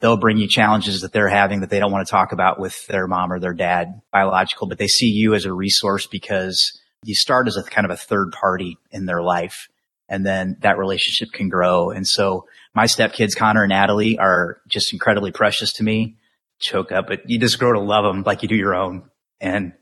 they'll 0.00 0.16
bring 0.16 0.38
you 0.38 0.48
challenges 0.48 1.00
that 1.00 1.12
they're 1.12 1.28
having 1.28 1.60
that 1.60 1.70
they 1.70 1.80
don't 1.80 1.92
want 1.92 2.06
to 2.06 2.10
talk 2.10 2.32
about 2.32 2.60
with 2.60 2.86
their 2.86 3.06
mom 3.06 3.32
or 3.32 3.40
their 3.40 3.54
dad 3.54 4.00
biological, 4.12 4.66
but 4.66 4.78
they 4.78 4.86
see 4.86 5.08
you 5.08 5.34
as 5.34 5.44
a 5.44 5.52
resource 5.52 6.06
because 6.06 6.80
you 7.04 7.14
start 7.14 7.48
as 7.48 7.56
a 7.56 7.62
kind 7.62 7.84
of 7.84 7.90
a 7.90 7.96
third 7.96 8.32
party 8.32 8.78
in 8.90 9.06
their 9.06 9.22
life 9.22 9.68
and 10.08 10.24
then 10.24 10.56
that 10.60 10.78
relationship 10.78 11.32
can 11.32 11.48
grow. 11.48 11.90
And 11.90 12.06
so 12.06 12.46
my 12.74 12.86
stepkids, 12.86 13.36
Connor 13.36 13.64
and 13.64 13.70
Natalie 13.70 14.18
are 14.18 14.60
just 14.68 14.92
incredibly 14.92 15.32
precious 15.32 15.72
to 15.74 15.84
me. 15.84 16.16
Choke 16.60 16.90
up, 16.92 17.06
but 17.06 17.28
you 17.28 17.38
just 17.38 17.58
grow 17.58 17.72
to 17.72 17.80
love 17.80 18.04
them 18.04 18.22
like 18.24 18.42
you 18.42 18.48
do 18.48 18.56
your 18.56 18.74
own. 18.74 19.08
And, 19.40 19.74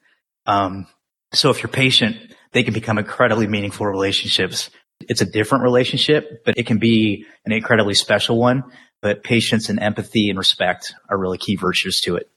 um, 0.47 0.87
so 1.33 1.51
if 1.51 1.63
you're 1.63 1.69
patient, 1.69 2.17
they 2.53 2.63
can 2.63 2.75
become 2.75 2.99
incredibly 2.99 3.47
meaningful 3.47 3.87
relationships. 3.87 4.71
It's 5.01 5.21
a 5.21 5.27
different 5.27 5.65
relationship, 5.65 6.45
but 6.45 6.57
it 6.57 6.67
can 6.67 6.79
be 6.79 7.25
an 7.45 7.53
incredibly 7.53 7.95
special 7.95 8.39
one. 8.39 8.65
But 9.03 9.23
patience 9.23 9.69
and 9.69 9.79
empathy 9.79 10.31
and 10.31 10.39
respect 10.39 10.95
are 11.09 11.19
really 11.19 11.39
key 11.39 11.57
virtues 11.57 12.01
to 12.05 12.17
it. 12.17 12.31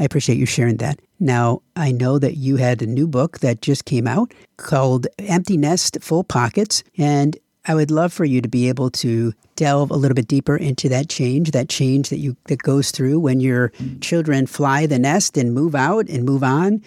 I 0.00 0.04
appreciate 0.04 0.38
you 0.38 0.46
sharing 0.46 0.78
that. 0.78 1.00
Now, 1.20 1.62
I 1.76 1.92
know 1.92 2.18
that 2.18 2.36
you 2.36 2.56
had 2.56 2.82
a 2.82 2.86
new 2.86 3.06
book 3.06 3.38
that 3.40 3.62
just 3.62 3.84
came 3.84 4.06
out 4.06 4.34
called 4.56 5.06
Empty 5.18 5.56
Nest 5.56 5.98
Full 6.00 6.24
Pockets. 6.24 6.82
And 6.98 7.36
I 7.66 7.74
would 7.74 7.90
love 7.90 8.12
for 8.12 8.24
you 8.24 8.40
to 8.40 8.48
be 8.48 8.68
able 8.68 8.90
to 8.90 9.32
delve 9.56 9.90
a 9.90 9.96
little 9.96 10.14
bit 10.14 10.28
deeper 10.28 10.56
into 10.56 10.88
that 10.88 11.08
change, 11.08 11.52
that 11.52 11.68
change 11.68 12.10
that 12.10 12.18
you 12.18 12.36
that 12.46 12.62
goes 12.62 12.90
through 12.90 13.20
when 13.20 13.40
your 13.40 13.72
children 14.00 14.46
fly 14.46 14.86
the 14.86 14.98
nest 14.98 15.36
and 15.36 15.54
move 15.54 15.74
out 15.74 16.08
and 16.08 16.24
move 16.24 16.42
on 16.42 16.82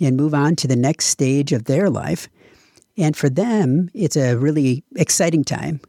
and 0.00 0.16
move 0.16 0.34
on 0.34 0.56
to 0.56 0.68
the 0.68 0.76
next 0.76 1.06
stage 1.06 1.52
of 1.52 1.64
their 1.64 1.90
life. 1.90 2.28
And 2.96 3.16
for 3.16 3.28
them, 3.28 3.90
it's 3.94 4.16
a 4.16 4.36
really 4.36 4.84
exciting 4.96 5.44
time. 5.44 5.80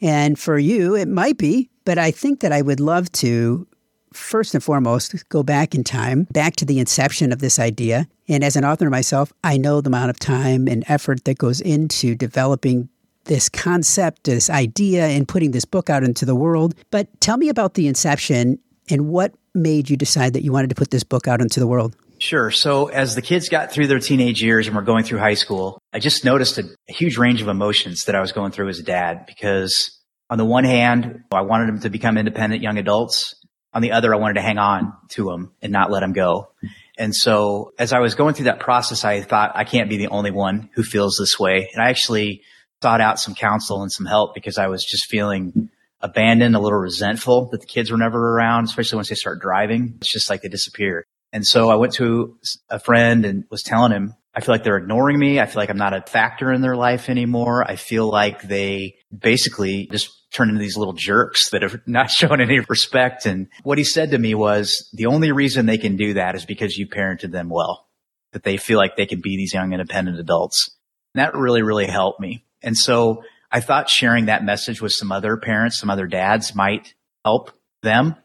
And 0.00 0.38
for 0.38 0.58
you, 0.58 0.94
it 0.94 1.08
might 1.08 1.38
be, 1.38 1.70
but 1.84 1.96
I 1.96 2.10
think 2.10 2.40
that 2.40 2.52
I 2.52 2.62
would 2.62 2.80
love 2.80 3.10
to 3.12 3.66
first 4.12 4.54
and 4.54 4.62
foremost 4.62 5.28
go 5.28 5.42
back 5.42 5.74
in 5.74 5.84
time, 5.84 6.24
back 6.30 6.56
to 6.56 6.64
the 6.64 6.78
inception 6.78 7.32
of 7.32 7.40
this 7.40 7.58
idea. 7.58 8.08
And 8.28 8.44
as 8.44 8.56
an 8.56 8.64
author 8.64 8.88
myself, 8.90 9.32
I 9.44 9.56
know 9.56 9.80
the 9.80 9.90
amount 9.90 10.10
of 10.10 10.18
time 10.18 10.68
and 10.68 10.84
effort 10.88 11.24
that 11.24 11.38
goes 11.38 11.60
into 11.60 12.14
developing 12.14 12.88
this 13.24 13.48
concept, 13.48 14.24
this 14.24 14.50
idea, 14.50 15.06
and 15.06 15.28
putting 15.28 15.52
this 15.52 15.64
book 15.64 15.90
out 15.90 16.02
into 16.02 16.24
the 16.24 16.34
world. 16.34 16.74
But 16.90 17.08
tell 17.20 17.36
me 17.36 17.48
about 17.48 17.74
the 17.74 17.86
inception 17.86 18.58
and 18.90 19.08
what 19.08 19.34
made 19.54 19.90
you 19.90 19.96
decide 19.96 20.32
that 20.32 20.42
you 20.42 20.52
wanted 20.52 20.70
to 20.70 20.74
put 20.74 20.90
this 20.90 21.04
book 21.04 21.28
out 21.28 21.40
into 21.40 21.60
the 21.60 21.66
world? 21.66 21.96
Sure. 22.18 22.50
So 22.50 22.86
as 22.86 23.14
the 23.14 23.22
kids 23.22 23.48
got 23.48 23.72
through 23.72 23.88
their 23.88 23.98
teenage 23.98 24.42
years 24.42 24.66
and 24.66 24.76
were 24.76 24.82
going 24.82 25.04
through 25.04 25.18
high 25.18 25.34
school, 25.34 25.78
I 25.92 25.98
just 25.98 26.24
noticed 26.24 26.58
a, 26.58 26.64
a 26.88 26.92
huge 26.92 27.18
range 27.18 27.42
of 27.42 27.48
emotions 27.48 28.04
that 28.04 28.14
I 28.14 28.20
was 28.20 28.32
going 28.32 28.52
through 28.52 28.68
as 28.68 28.78
a 28.78 28.84
dad 28.84 29.26
because 29.26 29.98
on 30.30 30.38
the 30.38 30.44
one 30.44 30.64
hand, 30.64 31.24
I 31.32 31.42
wanted 31.42 31.68
them 31.68 31.80
to 31.80 31.90
become 31.90 32.16
independent 32.16 32.62
young 32.62 32.78
adults. 32.78 33.34
On 33.74 33.82
the 33.82 33.92
other, 33.92 34.14
I 34.14 34.18
wanted 34.18 34.34
to 34.34 34.42
hang 34.42 34.58
on 34.58 34.92
to 35.10 35.24
them 35.24 35.52
and 35.62 35.72
not 35.72 35.90
let 35.90 36.00
them 36.00 36.12
go. 36.12 36.50
And 36.98 37.14
so 37.14 37.72
as 37.78 37.92
I 37.92 38.00
was 38.00 38.14
going 38.14 38.34
through 38.34 38.44
that 38.44 38.60
process, 38.60 39.04
I 39.04 39.22
thought 39.22 39.52
I 39.54 39.64
can't 39.64 39.88
be 39.88 39.96
the 39.96 40.08
only 40.08 40.30
one 40.30 40.68
who 40.74 40.82
feels 40.82 41.16
this 41.18 41.38
way. 41.38 41.70
And 41.72 41.82
I 41.82 41.88
actually 41.88 42.42
sought 42.82 43.00
out 43.00 43.18
some 43.18 43.34
counsel 43.34 43.82
and 43.82 43.90
some 43.90 44.06
help 44.06 44.34
because 44.34 44.58
I 44.58 44.66
was 44.66 44.84
just 44.84 45.06
feeling 45.08 45.70
abandoned, 46.00 46.54
a 46.54 46.60
little 46.60 46.78
resentful 46.78 47.48
that 47.50 47.60
the 47.60 47.66
kids 47.66 47.90
were 47.90 47.96
never 47.96 48.18
around, 48.34 48.64
especially 48.64 48.96
once 48.96 49.08
they 49.08 49.14
start 49.14 49.40
driving. 49.40 49.94
It's 50.00 50.12
just 50.12 50.28
like 50.28 50.42
they 50.42 50.48
disappear. 50.48 51.04
And 51.32 51.46
so 51.46 51.70
I 51.70 51.76
went 51.76 51.94
to 51.94 52.36
a 52.68 52.78
friend 52.78 53.24
and 53.24 53.44
was 53.50 53.62
telling 53.62 53.92
him, 53.92 54.14
I 54.34 54.40
feel 54.40 54.54
like 54.54 54.64
they're 54.64 54.76
ignoring 54.76 55.18
me. 55.18 55.40
I 55.40 55.46
feel 55.46 55.60
like 55.62 55.70
I'm 55.70 55.78
not 55.78 55.94
a 55.94 56.02
factor 56.02 56.52
in 56.52 56.60
their 56.60 56.76
life 56.76 57.08
anymore. 57.08 57.64
I 57.68 57.76
feel 57.76 58.10
like 58.10 58.42
they 58.42 58.96
basically 59.16 59.88
just 59.90 60.10
turn 60.32 60.48
into 60.48 60.60
these 60.60 60.76
little 60.76 60.94
jerks 60.94 61.50
that 61.50 61.62
have 61.62 61.80
not 61.86 62.10
shown 62.10 62.40
any 62.40 62.60
respect. 62.60 63.26
And 63.26 63.48
what 63.62 63.78
he 63.78 63.84
said 63.84 64.10
to 64.10 64.18
me 64.18 64.34
was 64.34 64.88
the 64.92 65.06
only 65.06 65.32
reason 65.32 65.66
they 65.66 65.78
can 65.78 65.96
do 65.96 66.14
that 66.14 66.34
is 66.34 66.44
because 66.44 66.76
you 66.76 66.86
parented 66.86 67.30
them 67.30 67.48
well, 67.48 67.86
that 68.32 68.42
they 68.42 68.56
feel 68.56 68.78
like 68.78 68.96
they 68.96 69.06
can 69.06 69.20
be 69.20 69.36
these 69.36 69.54
young 69.54 69.72
independent 69.72 70.18
adults. 70.18 70.76
And 71.14 71.22
that 71.22 71.34
really, 71.34 71.62
really 71.62 71.86
helped 71.86 72.20
me. 72.20 72.44
And 72.62 72.76
so 72.76 73.24
I 73.50 73.60
thought 73.60 73.90
sharing 73.90 74.26
that 74.26 74.44
message 74.44 74.80
with 74.80 74.92
some 74.92 75.12
other 75.12 75.36
parents, 75.36 75.78
some 75.78 75.90
other 75.90 76.06
dads 76.06 76.54
might 76.54 76.94
help 77.24 77.50
them. 77.82 78.16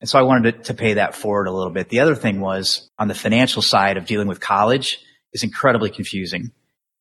And 0.00 0.10
so 0.10 0.18
I 0.18 0.22
wanted 0.22 0.58
to, 0.58 0.62
to 0.64 0.74
pay 0.74 0.94
that 0.94 1.14
forward 1.14 1.48
a 1.48 1.52
little 1.52 1.72
bit. 1.72 1.88
The 1.88 2.00
other 2.00 2.14
thing 2.14 2.40
was 2.40 2.90
on 2.98 3.08
the 3.08 3.14
financial 3.14 3.62
side 3.62 3.96
of 3.96 4.04
dealing 4.04 4.28
with 4.28 4.40
college 4.40 4.98
is 5.32 5.42
incredibly 5.42 5.90
confusing. 5.90 6.52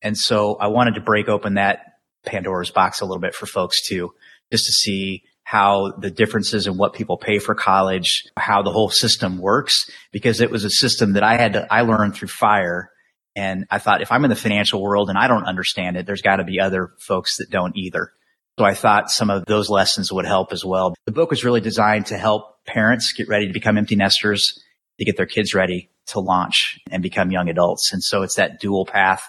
And 0.02 0.18
so 0.18 0.56
I 0.56 0.68
wanted 0.68 0.96
to 0.96 1.02
break 1.02 1.28
open 1.28 1.56
that 1.56 1.96
Pandora's 2.26 2.72
box 2.72 3.02
a 3.02 3.06
little 3.06 3.22
bit 3.22 3.36
for 3.36 3.46
folks 3.46 3.88
too, 3.88 4.14
just 4.56 4.66
to 4.68 4.72
see 4.72 5.24
how 5.44 5.92
the 6.00 6.10
differences 6.10 6.66
in 6.66 6.78
what 6.78 6.94
people 6.94 7.18
pay 7.18 7.40
for 7.40 7.54
college, 7.54 8.24
how 8.38 8.64
the 8.64 8.72
whole 8.72 8.90
system 8.90 9.38
works, 9.38 9.90
because 10.12 10.40
it 10.40 10.50
was 10.50 10.64
a 10.64 10.70
system 10.70 11.14
that 11.14 11.24
I 11.24 11.36
had 11.36 11.54
to, 11.54 11.68
I 11.72 11.82
learned 11.82 12.16
through 12.16 12.30
fire 12.30 12.90
and 13.36 13.66
I 13.70 13.80
thought 13.80 14.02
if 14.02 14.12
I'm 14.14 14.24
in 14.24 14.30
the 14.30 14.36
financial 14.36 14.82
world 14.82 15.10
and 15.10 15.18
I 15.18 15.28
don't 15.28 15.44
understand 15.44 15.98
it, 15.98 16.06
there's 16.06 16.22
got 16.22 16.38
to 16.38 16.46
be 16.46 16.60
other 16.60 16.94
folks 17.00 17.38
that 17.38 17.52
don't 17.52 17.76
either. 17.76 18.14
So 18.58 18.64
I 18.64 18.74
thought 18.74 19.12
some 19.12 19.30
of 19.30 19.46
those 19.46 19.70
lessons 19.70 20.12
would 20.12 20.26
help 20.26 20.54
as 20.54 20.64
well. 20.64 20.96
The 21.06 21.12
book 21.12 21.32
was 21.32 21.44
really 21.44 21.60
designed 21.60 22.06
to 22.08 22.18
help 22.18 22.64
parents 22.66 23.12
get 23.12 23.28
ready 23.28 23.48
to 23.48 23.54
become 23.54 23.78
empty 23.78 23.98
nesters, 23.98 24.58
to 25.00 25.06
get 25.06 25.18
their 25.18 25.26
kids 25.26 25.54
ready 25.54 25.90
to 26.08 26.22
launch 26.22 26.80
and 26.90 27.04
become 27.04 27.30
young 27.30 27.50
adults. 27.50 27.92
And 27.92 28.02
so 28.02 28.24
it's 28.24 28.36
that 28.36 28.62
dual 28.62 28.86
path 28.86 29.24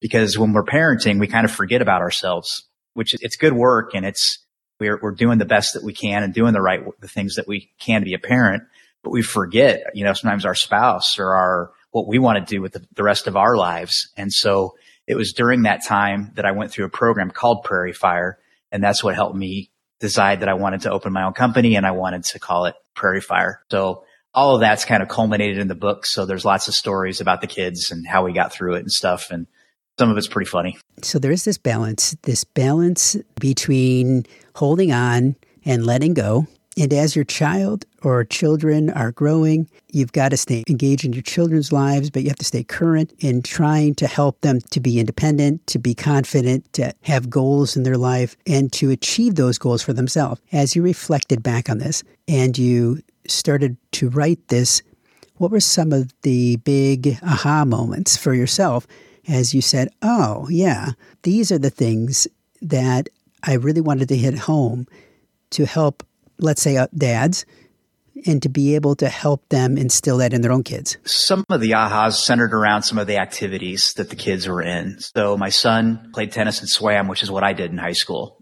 because 0.00 0.38
when 0.38 0.54
we're 0.54 0.64
parenting, 0.64 1.20
we 1.20 1.26
kind 1.26 1.44
of 1.44 1.50
forget 1.52 1.82
about 1.82 2.00
ourselves, 2.00 2.66
which 2.94 3.14
it's 3.20 3.36
good 3.36 3.52
work 3.52 3.90
and 3.94 4.06
it's, 4.06 4.38
we're, 4.80 4.98
we're 5.00 5.12
doing 5.12 5.38
the 5.38 5.44
best 5.44 5.74
that 5.74 5.84
we 5.84 5.92
can 5.92 6.22
and 6.22 6.34
doing 6.34 6.52
the 6.52 6.60
right, 6.60 6.82
the 7.00 7.08
things 7.08 7.36
that 7.36 7.46
we 7.46 7.70
can 7.78 8.00
to 8.00 8.04
be 8.04 8.14
a 8.14 8.18
parent, 8.18 8.64
but 9.02 9.10
we 9.10 9.22
forget, 9.22 9.82
you 9.94 10.04
know, 10.04 10.12
sometimes 10.12 10.44
our 10.44 10.54
spouse 10.54 11.18
or 11.18 11.34
our, 11.34 11.70
what 11.90 12.08
we 12.08 12.18
want 12.18 12.44
to 12.44 12.54
do 12.54 12.60
with 12.60 12.72
the, 12.72 12.84
the 12.94 13.02
rest 13.02 13.26
of 13.26 13.36
our 13.36 13.56
lives. 13.56 14.10
And 14.16 14.32
so 14.32 14.74
it 15.06 15.16
was 15.16 15.32
during 15.32 15.62
that 15.62 15.84
time 15.84 16.32
that 16.34 16.44
I 16.44 16.52
went 16.52 16.70
through 16.70 16.86
a 16.86 16.90
program 16.90 17.30
called 17.30 17.64
Prairie 17.64 17.92
Fire. 17.92 18.38
And 18.72 18.82
that's 18.82 19.02
what 19.02 19.14
helped 19.14 19.36
me 19.36 19.70
decide 19.98 20.40
that 20.40 20.48
I 20.48 20.54
wanted 20.54 20.82
to 20.82 20.92
open 20.92 21.12
my 21.12 21.24
own 21.24 21.32
company 21.32 21.76
and 21.76 21.86
I 21.86 21.90
wanted 21.90 22.24
to 22.24 22.38
call 22.38 22.66
it 22.66 22.74
Prairie 22.94 23.20
Fire. 23.20 23.62
So 23.70 24.04
all 24.32 24.54
of 24.54 24.60
that's 24.60 24.84
kind 24.84 25.02
of 25.02 25.08
culminated 25.08 25.58
in 25.58 25.68
the 25.68 25.74
book. 25.74 26.06
So 26.06 26.24
there's 26.24 26.44
lots 26.44 26.68
of 26.68 26.74
stories 26.74 27.20
about 27.20 27.40
the 27.40 27.46
kids 27.46 27.90
and 27.90 28.06
how 28.06 28.24
we 28.24 28.32
got 28.32 28.52
through 28.52 28.74
it 28.74 28.80
and 28.80 28.90
stuff. 28.90 29.30
And 29.30 29.46
some 29.98 30.10
of 30.10 30.16
it's 30.16 30.28
pretty 30.28 30.48
funny. 30.48 30.78
So 31.02 31.18
there 31.18 31.32
is 31.32 31.44
this 31.44 31.58
balance, 31.58 32.16
this 32.22 32.44
balance 32.44 33.16
between 33.38 34.24
holding 34.60 34.92
on 34.92 35.34
and 35.64 35.84
letting 35.84 36.14
go 36.14 36.46
and 36.76 36.92
as 36.92 37.16
your 37.16 37.24
child 37.24 37.84
or 38.02 38.24
children 38.24 38.90
are 38.90 39.12
growing, 39.12 39.68
you've 39.92 40.12
got 40.12 40.30
to 40.30 40.36
stay 40.36 40.64
engaged 40.68 41.04
in 41.04 41.12
your 41.12 41.22
children's 41.22 41.72
lives, 41.72 42.10
but 42.10 42.22
you 42.22 42.28
have 42.28 42.38
to 42.38 42.44
stay 42.44 42.62
current 42.62 43.12
in 43.18 43.42
trying 43.42 43.94
to 43.96 44.06
help 44.06 44.40
them 44.40 44.60
to 44.70 44.80
be 44.80 44.98
independent, 44.98 45.66
to 45.66 45.78
be 45.78 45.94
confident, 45.94 46.72
to 46.74 46.94
have 47.02 47.28
goals 47.28 47.76
in 47.76 47.82
their 47.82 47.98
life, 47.98 48.36
and 48.46 48.72
to 48.72 48.90
achieve 48.90 49.34
those 49.34 49.58
goals 49.58 49.82
for 49.82 49.92
themselves. 49.92 50.40
As 50.52 50.76
you 50.76 50.82
reflected 50.82 51.42
back 51.42 51.68
on 51.68 51.78
this 51.78 52.04
and 52.28 52.56
you 52.56 53.02
started 53.26 53.76
to 53.92 54.08
write 54.08 54.48
this, 54.48 54.80
what 55.36 55.50
were 55.50 55.60
some 55.60 55.92
of 55.92 56.14
the 56.22 56.56
big 56.56 57.18
aha 57.22 57.64
moments 57.64 58.16
for 58.16 58.32
yourself 58.32 58.86
as 59.28 59.52
you 59.52 59.60
said, 59.60 59.90
oh, 60.02 60.48
yeah, 60.48 60.92
these 61.22 61.52
are 61.52 61.58
the 61.58 61.70
things 61.70 62.26
that 62.62 63.08
I 63.42 63.54
really 63.54 63.80
wanted 63.80 64.08
to 64.08 64.16
hit 64.16 64.38
home 64.38 64.86
to 65.50 65.66
help 65.66 66.04
let's 66.40 66.62
say, 66.62 66.76
uh, 66.76 66.88
dads, 66.94 67.44
and 68.26 68.42
to 68.42 68.48
be 68.48 68.74
able 68.74 68.96
to 68.96 69.08
help 69.08 69.48
them 69.48 69.78
instill 69.78 70.18
that 70.18 70.32
in 70.32 70.40
their 70.40 70.52
own 70.52 70.62
kids? 70.62 70.98
Some 71.04 71.44
of 71.48 71.60
the 71.60 71.72
ahas 71.72 72.14
centered 72.14 72.52
around 72.52 72.82
some 72.82 72.98
of 72.98 73.06
the 73.06 73.18
activities 73.18 73.94
that 73.94 74.10
the 74.10 74.16
kids 74.16 74.48
were 74.48 74.62
in. 74.62 74.98
So 75.00 75.36
my 75.36 75.50
son 75.50 76.10
played 76.12 76.32
tennis 76.32 76.60
and 76.60 76.68
swam, 76.68 77.08
which 77.08 77.22
is 77.22 77.30
what 77.30 77.44
I 77.44 77.52
did 77.52 77.70
in 77.70 77.78
high 77.78 77.92
school. 77.92 78.36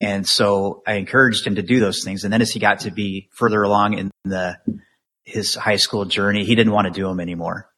And 0.00 0.26
so 0.26 0.82
I 0.86 0.94
encouraged 0.94 1.46
him 1.46 1.54
to 1.56 1.62
do 1.62 1.80
those 1.80 2.02
things. 2.02 2.24
And 2.24 2.32
then 2.32 2.42
as 2.42 2.50
he 2.50 2.58
got 2.58 2.80
to 2.80 2.90
be 2.90 3.28
further 3.32 3.62
along 3.62 3.94
in 3.94 4.10
the, 4.24 4.58
his 5.24 5.54
high 5.54 5.76
school 5.76 6.04
journey, 6.04 6.44
he 6.44 6.54
didn't 6.54 6.72
want 6.72 6.86
to 6.86 6.92
do 6.92 7.06
them 7.06 7.20
anymore. 7.20 7.70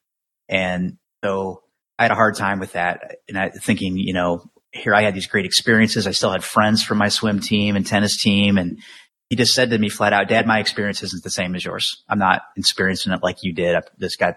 And 0.49 0.97
so 1.23 1.63
I 1.99 2.05
had 2.05 2.13
a 2.13 2.17
hard 2.17 2.37
time 2.37 2.59
with 2.59 2.73
that 2.73 3.17
and 3.29 3.39
I 3.39 3.51
thinking, 3.51 3.97
you 3.99 4.15
know, 4.15 4.51
here 4.77 4.95
I 4.95 5.03
had 5.03 5.15
these 5.15 5.27
great 5.27 5.47
experiences. 5.47 6.07
I 6.07 6.13
still 6.13 6.33
had 6.33 6.45
friends 6.45 6.83
from 6.83 6.99
my 6.99 7.09
swim 7.09 7.41
team 7.41 7.77
and 7.77 7.87
tennis 7.87 8.23
team 8.23 8.59
and 8.59 8.81
he 9.29 9.37
just 9.37 9.55
said 9.55 9.71
to 9.71 9.79
me 9.79 9.89
flat 9.89 10.13
out, 10.13 10.29
Dad, 10.29 10.47
my 10.47 10.61
experience 10.61 11.03
isn't 11.03 11.25
the 11.25 11.31
same 11.31 11.55
as 11.55 11.65
yours. 11.65 12.05
I'm 12.09 12.19
not 12.19 12.43
experiencing 12.57 13.13
it 13.13 13.23
like 13.23 13.43
you 13.43 13.53
did. 13.53 13.75
I've 13.75 13.89
just 13.99 14.19
got 14.19 14.37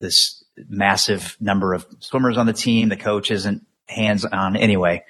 this 0.00 0.44
massive 0.56 1.36
number 1.40 1.72
of 1.72 1.86
swimmers 2.00 2.36
on 2.36 2.46
the 2.46 2.52
team. 2.52 2.88
The 2.88 2.96
coach 2.96 3.30
isn't 3.30 3.64
hands 3.88 4.24
on 4.24 4.56
anyway. 4.56 5.04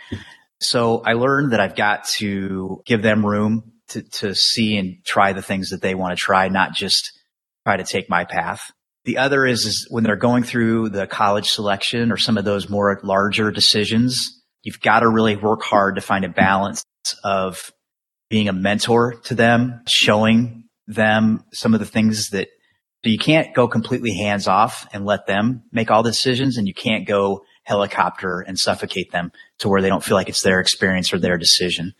So 0.60 1.02
I 1.04 1.14
learned 1.14 1.52
that 1.52 1.60
I've 1.60 1.76
got 1.76 2.04
to 2.18 2.82
give 2.84 3.02
them 3.02 3.24
room 3.24 3.72
to, 3.88 4.02
to 4.02 4.34
see 4.34 4.76
and 4.76 5.04
try 5.04 5.32
the 5.32 5.42
things 5.42 5.70
that 5.70 5.82
they 5.82 5.94
want 5.94 6.16
to 6.16 6.22
try, 6.22 6.48
not 6.48 6.74
just 6.74 7.18
try 7.66 7.76
to 7.76 7.84
take 7.84 8.10
my 8.10 8.24
path. 8.24 8.70
The 9.04 9.18
other 9.18 9.44
is, 9.44 9.64
is 9.64 9.86
when 9.90 10.04
they're 10.04 10.16
going 10.16 10.44
through 10.44 10.90
the 10.90 11.06
college 11.06 11.48
selection 11.48 12.10
or 12.10 12.16
some 12.16 12.38
of 12.38 12.44
those 12.44 12.70
more 12.70 12.98
larger 13.02 13.50
decisions, 13.50 14.42
you've 14.64 14.80
got 14.80 15.00
to 15.00 15.08
really 15.08 15.36
work 15.36 15.62
hard 15.62 15.94
to 15.94 16.00
find 16.00 16.24
a 16.24 16.28
balance 16.28 16.84
of 17.22 17.72
being 18.28 18.48
a 18.48 18.52
mentor 18.52 19.14
to 19.24 19.34
them, 19.36 19.82
showing 19.86 20.64
them 20.88 21.44
some 21.52 21.74
of 21.74 21.80
the 21.80 21.86
things 21.86 22.30
that 22.30 22.48
so 23.04 23.10
you 23.10 23.18
can't 23.18 23.54
go 23.54 23.68
completely 23.68 24.14
hands 24.14 24.48
off 24.48 24.88
and 24.94 25.04
let 25.04 25.26
them 25.26 25.64
make 25.70 25.90
all 25.90 26.02
the 26.02 26.10
decisions 26.10 26.56
and 26.56 26.66
you 26.66 26.72
can't 26.72 27.06
go 27.06 27.44
helicopter 27.64 28.40
and 28.40 28.58
suffocate 28.58 29.12
them 29.12 29.30
to 29.58 29.68
where 29.68 29.82
they 29.82 29.90
don't 29.90 30.02
feel 30.02 30.16
like 30.16 30.30
it's 30.30 30.42
their 30.42 30.58
experience 30.58 31.12
or 31.12 31.18
their 31.18 31.36
decision. 31.36 31.92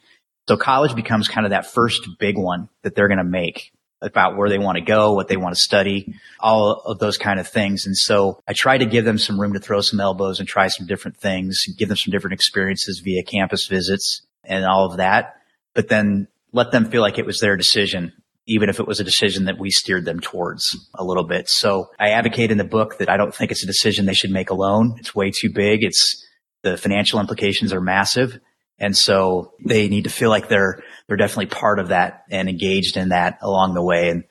So 0.49 0.57
college 0.57 0.95
becomes 0.95 1.29
kind 1.29 1.47
of 1.47 1.51
that 1.51 1.67
first 1.67 2.09
big 2.19 2.39
one 2.39 2.71
that 2.83 2.95
they're 2.95 3.09
going 3.09 3.19
to 3.19 3.25
make 3.25 3.71
about 4.01 4.37
where 4.37 4.49
they 4.49 4.59
want 4.59 4.77
to 4.77 4.85
go, 4.85 5.15
what 5.15 5.29
they 5.29 5.37
want 5.37 5.55
to 5.55 5.61
study, 5.61 6.15
all 6.41 6.83
of 6.85 6.99
those 6.99 7.17
kind 7.17 7.41
of 7.41 7.49
things. 7.49 7.87
And 7.87 7.97
so 7.97 8.41
I 8.47 8.53
try 8.53 8.77
to 8.77 8.87
give 8.87 9.05
them 9.05 9.19
some 9.19 9.41
room 9.41 9.55
to 9.55 9.61
throw 9.61 9.81
some 9.81 10.01
elbows 10.01 10.41
and 10.41 10.49
try 10.49 10.69
some 10.69 10.87
different 10.87 11.17
things, 11.17 11.65
give 11.79 11.89
them 11.89 11.97
some 11.97 12.13
different 12.13 12.35
experiences 12.35 13.01
via 13.05 13.23
campus 13.23 13.67
visits 13.67 14.23
and 14.45 14.65
all 14.65 14.91
of 14.91 14.99
that, 14.99 15.37
but 15.75 15.89
then 15.89 16.29
let 16.53 16.71
them 16.71 16.91
feel 16.91 17.01
like 17.01 17.19
it 17.19 17.27
was 17.27 17.41
their 17.41 17.57
decision 17.57 18.13
even 18.47 18.69
if 18.69 18.79
it 18.79 18.87
was 18.87 19.01
a 19.01 19.05
decision 19.05 19.47
that 19.47 19.59
we 19.59 19.71
steered 19.71 20.05
them 20.05 20.21
towards 20.21 20.77
a 20.95 21.05
little 21.05 21.25
bit. 21.25 21.49
So 21.49 21.91
I 21.99 22.11
advocate 22.11 22.51
in 22.51 22.59
the 22.59 22.65
book 22.65 22.99
that 22.99 23.09
I 23.09 23.17
don't 23.17 23.35
think 23.35 23.51
it's 23.51 23.65
a 23.65 23.67
decision 23.67 24.05
they 24.05 24.15
should 24.15 24.31
make 24.31 24.51
alone. 24.51 24.97
It's 24.99 25.15
way 25.15 25.31
too 25.31 25.51
big. 25.53 25.83
It's 25.83 26.27
the 26.63 26.77
financial 26.77 27.21
implications 27.21 27.73
are 27.73 27.81
massive. 27.81 28.39
And 28.79 28.97
so 28.97 29.53
they 29.65 29.89
need 29.89 30.05
to 30.05 30.11
feel 30.11 30.31
like 30.31 30.49
they're, 30.49 30.83
they're 31.07 31.17
definitely 31.17 31.47
part 31.47 31.79
of 31.79 31.89
that 31.89 32.25
and 32.31 32.49
engaged 32.49 32.97
in 32.97 33.11
that 33.11 33.39
along 33.41 33.75
the 33.75 33.83
way. 33.83 34.11
And 34.11 34.25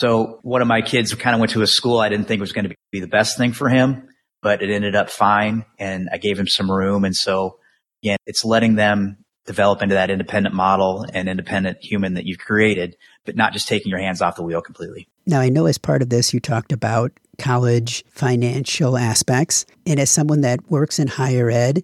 so 0.00 0.38
one 0.42 0.62
of 0.62 0.68
my 0.68 0.82
kids 0.82 1.14
kind 1.14 1.34
of 1.34 1.40
went 1.40 1.52
to 1.52 1.62
a 1.62 1.66
school 1.66 1.98
I 1.98 2.08
didn't 2.08 2.26
think 2.26 2.40
was 2.40 2.52
going 2.52 2.68
to 2.68 2.74
be 2.90 3.00
the 3.00 3.08
best 3.08 3.36
thing 3.36 3.52
for 3.52 3.68
him, 3.68 4.08
but 4.42 4.62
it 4.62 4.70
ended 4.70 4.94
up 4.94 5.10
fine. 5.10 5.64
And 5.78 6.08
I 6.12 6.18
gave 6.18 6.38
him 6.38 6.48
some 6.48 6.70
room. 6.70 7.04
And 7.04 7.14
so, 7.14 7.58
yeah, 8.02 8.16
it's 8.26 8.44
letting 8.44 8.76
them 8.76 9.18
develop 9.46 9.82
into 9.82 9.94
that 9.96 10.10
independent 10.10 10.54
model 10.54 11.04
and 11.12 11.28
independent 11.28 11.78
human 11.82 12.14
that 12.14 12.24
you've 12.24 12.38
created, 12.38 12.96
but 13.24 13.36
not 13.36 13.52
just 13.52 13.68
taking 13.68 13.90
your 13.90 13.98
hands 13.98 14.22
off 14.22 14.36
the 14.36 14.42
wheel 14.42 14.60
completely. 14.60 15.08
Now, 15.26 15.40
I 15.40 15.48
know 15.48 15.66
as 15.66 15.78
part 15.78 16.02
of 16.02 16.10
this, 16.10 16.32
you 16.32 16.40
talked 16.40 16.72
about 16.72 17.12
college 17.38 18.04
financial 18.10 18.96
aspects. 18.96 19.66
And 19.86 19.98
as 19.98 20.10
someone 20.10 20.42
that 20.42 20.70
works 20.70 20.98
in 20.98 21.08
higher 21.08 21.50
ed, 21.50 21.82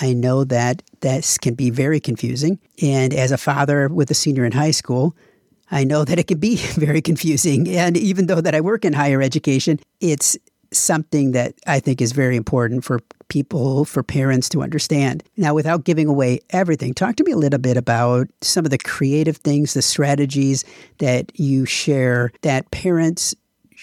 I 0.00 0.12
know 0.12 0.44
that 0.44 0.82
this 1.00 1.38
can 1.38 1.54
be 1.54 1.70
very 1.70 2.00
confusing. 2.00 2.58
And 2.82 3.14
as 3.14 3.30
a 3.30 3.38
father 3.38 3.88
with 3.88 4.10
a 4.10 4.14
senior 4.14 4.44
in 4.44 4.52
high 4.52 4.72
school, 4.72 5.16
I 5.70 5.84
know 5.84 6.04
that 6.04 6.18
it 6.18 6.26
can 6.26 6.38
be 6.38 6.56
very 6.74 7.00
confusing. 7.00 7.68
And 7.68 7.96
even 7.96 8.26
though 8.26 8.40
that 8.40 8.54
I 8.54 8.60
work 8.60 8.84
in 8.84 8.92
higher 8.92 9.22
education, 9.22 9.78
it's 10.00 10.36
something 10.72 11.32
that 11.32 11.54
I 11.66 11.80
think 11.80 12.00
is 12.00 12.12
very 12.12 12.36
important 12.36 12.84
for 12.84 13.00
people, 13.28 13.84
for 13.84 14.02
parents 14.02 14.48
to 14.50 14.62
understand. 14.62 15.22
Now, 15.36 15.54
without 15.54 15.84
giving 15.84 16.08
away 16.08 16.40
everything, 16.50 16.94
talk 16.94 17.16
to 17.16 17.24
me 17.24 17.32
a 17.32 17.36
little 17.36 17.58
bit 17.58 17.76
about 17.76 18.28
some 18.40 18.64
of 18.64 18.70
the 18.70 18.78
creative 18.78 19.36
things, 19.38 19.74
the 19.74 19.82
strategies 19.82 20.64
that 20.98 21.32
you 21.38 21.64
share 21.64 22.32
that 22.42 22.70
parents 22.70 23.34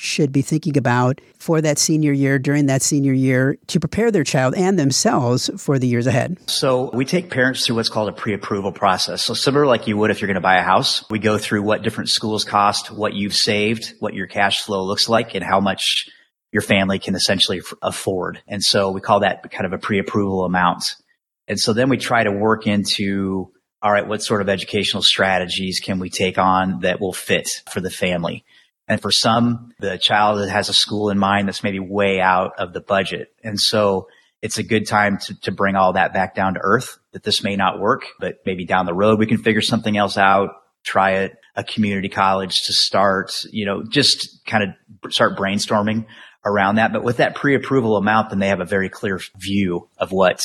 should 0.02 0.32
be 0.32 0.42
thinking 0.42 0.78
about 0.78 1.22
for 1.38 1.62
that 1.62 1.78
senior 1.78 2.12
year, 2.12 2.40
during 2.40 2.66
that 2.66 2.82
senior 2.82 3.14
year, 3.14 3.58
to 3.68 3.80
prepare 3.80 4.10
their 4.10 4.24
child 4.24 4.56
and 4.56 4.80
themselves 4.80 5.50
for 5.58 5.78
the 5.78 5.88
years 5.88 6.08
ahead? 6.08 6.38
So 6.50 6.90
we 6.92 7.06
take 7.06 7.30
parents 7.30 7.66
through 7.66 7.76
what's 7.76 7.90
called 7.90 8.10
a 8.10 8.14
pre-approval 8.14 8.72
process. 8.72 9.24
So 9.24 9.36
similar 9.36 9.68
like 9.68 9.88
you 9.88 9.96
would 9.98 10.10
if 10.10 10.20
you're 10.20 10.28
going 10.28 10.36
to 10.36 10.42
buy 10.42 10.58
a 10.58 10.64
house, 10.64 11.08
we 11.10 11.20
go 11.20 11.38
through 11.38 11.62
what 11.62 11.84
different 11.84 12.10
schools 12.10 12.44
cost, 12.44 12.92
what 12.92 13.14
you've 13.14 13.36
saved, 13.36 13.94
what 14.00 14.16
your 14.16 14.26
cash 14.26 14.62
flow 14.62 14.84
looks 14.84 15.08
like, 15.08 15.36
and 15.36 15.44
how 15.44 15.60
much 15.60 16.10
your 16.52 16.64
family 16.64 16.98
can 16.98 17.16
essentially 17.16 17.62
afford. 17.82 18.42
And 18.48 18.64
so 18.64 18.92
we 18.92 19.02
call 19.02 19.20
that 19.20 19.50
kind 19.52 19.66
of 19.66 19.74
a 19.74 19.78
pre-approval 19.78 20.46
amount. 20.46 20.84
And 21.48 21.60
so 21.60 21.74
then 21.74 21.90
we 21.90 21.98
try 21.98 22.24
to 22.24 22.32
work 22.32 22.66
into, 22.66 23.52
all 23.82 23.92
right, 23.92 24.08
what 24.08 24.24
sort 24.24 24.42
of 24.42 24.50
educational 24.50 25.04
strategies 25.04 25.80
can 25.80 26.00
we 26.00 26.10
take 26.10 26.38
on 26.38 26.80
that 26.80 27.00
will 27.00 27.14
fit 27.14 27.48
for 27.70 27.82
the 27.82 27.92
family? 27.92 28.44
And 28.92 29.02
for 29.02 29.10
some, 29.10 29.72
the 29.80 29.98
child 29.98 30.46
has 30.50 30.68
a 30.68 30.74
school 30.74 31.12
in 31.12 31.18
mind 31.18 31.48
that's 31.48 31.64
maybe 31.64 31.80
way 31.80 32.20
out 32.20 32.52
of 32.58 32.74
the 32.74 32.82
budget. 32.82 33.30
And 33.42 33.58
so 33.58 34.10
it's 34.42 34.58
a 34.58 34.64
good 34.64 34.86
time 34.86 35.18
to, 35.18 35.40
to 35.44 35.54
bring 35.54 35.78
all 35.78 35.94
that 35.94 36.14
back 36.14 36.36
down 36.36 36.56
to 36.56 36.60
earth 36.62 37.00
that 37.14 37.24
this 37.24 37.42
may 37.42 37.56
not 37.56 37.80
work, 37.80 38.04
but 38.20 38.40
maybe 38.46 38.66
down 38.66 38.86
the 38.86 38.94
road 38.94 39.18
we 39.18 39.28
can 39.28 39.38
figure 39.38 39.62
something 39.62 39.96
else 39.96 40.18
out, 40.18 40.50
try 40.84 41.12
it, 41.12 41.38
a 41.56 41.64
community 41.64 42.10
college 42.10 42.54
to 42.66 42.74
start, 42.74 43.32
you 43.50 43.66
know, 43.66 43.82
just 43.82 44.42
kind 44.46 44.66
of 44.66 45.14
start 45.14 45.38
brainstorming 45.38 46.06
around 46.46 46.76
that. 46.76 46.92
But 46.92 47.06
with 47.06 47.18
that 47.18 47.36
pre-approval 47.36 47.96
amount, 47.96 48.32
then 48.32 48.40
they 48.40 48.50
have 48.50 48.60
a 48.60 48.66
very 48.66 48.90
clear 48.90 49.22
view 49.38 49.88
of 50.00 50.12
what 50.12 50.42